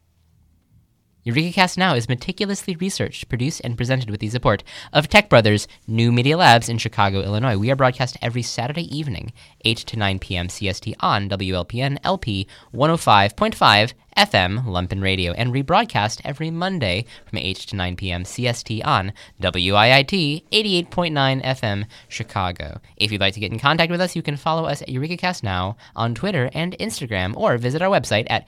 [1.28, 4.64] Eureka Cast Now is meticulously researched, produced, and presented with the support
[4.94, 7.58] of Tech Brothers New Media Labs in Chicago, Illinois.
[7.58, 9.34] We are broadcast every Saturday evening,
[9.66, 10.48] 8 to 9 p.m.
[10.48, 17.76] CST on WLPN LP 105.5 FM Lumpen Radio, and rebroadcast every Monday from 8 to
[17.76, 18.24] 9 p.m.
[18.24, 19.12] CST on
[19.42, 22.80] WIIT 88.9 FM Chicago.
[22.96, 25.44] If you'd like to get in contact with us, you can follow us at EurekaCast
[25.44, 28.48] Now on Twitter and Instagram, or visit our website at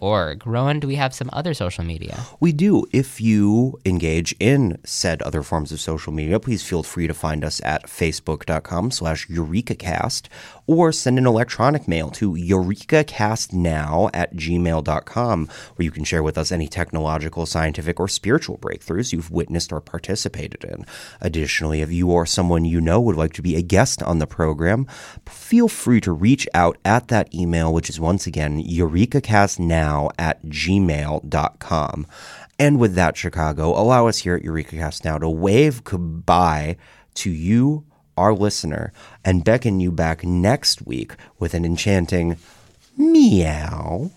[0.00, 0.46] eurekacast.org.
[0.46, 2.24] Rowan, do we have some other social media?
[2.40, 2.86] We do.
[2.92, 7.44] If you engage in said other forms of social media, please feel free to find
[7.44, 10.26] us at facebook.com slash eurekacast
[10.66, 16.50] or send an electronic mail to eurekacastnow at gmail.com where you can share with us
[16.50, 20.86] any technological, scientific, or spiritual breakthroughs you've witnessed or participated in.
[21.20, 24.26] Additionally, if you or someone you know would like to be a guest on the
[24.26, 24.86] program,
[25.26, 29.83] feel free to reach out at that email, which is once again eurekacastnow
[30.18, 32.06] at gmail.com.
[32.58, 36.76] And with that, Chicago, allow us here at Eureka Cast now to wave goodbye
[37.14, 37.84] to you,
[38.16, 38.92] our listener,
[39.24, 42.36] and beckon you back next week with an enchanting
[42.96, 44.10] meow.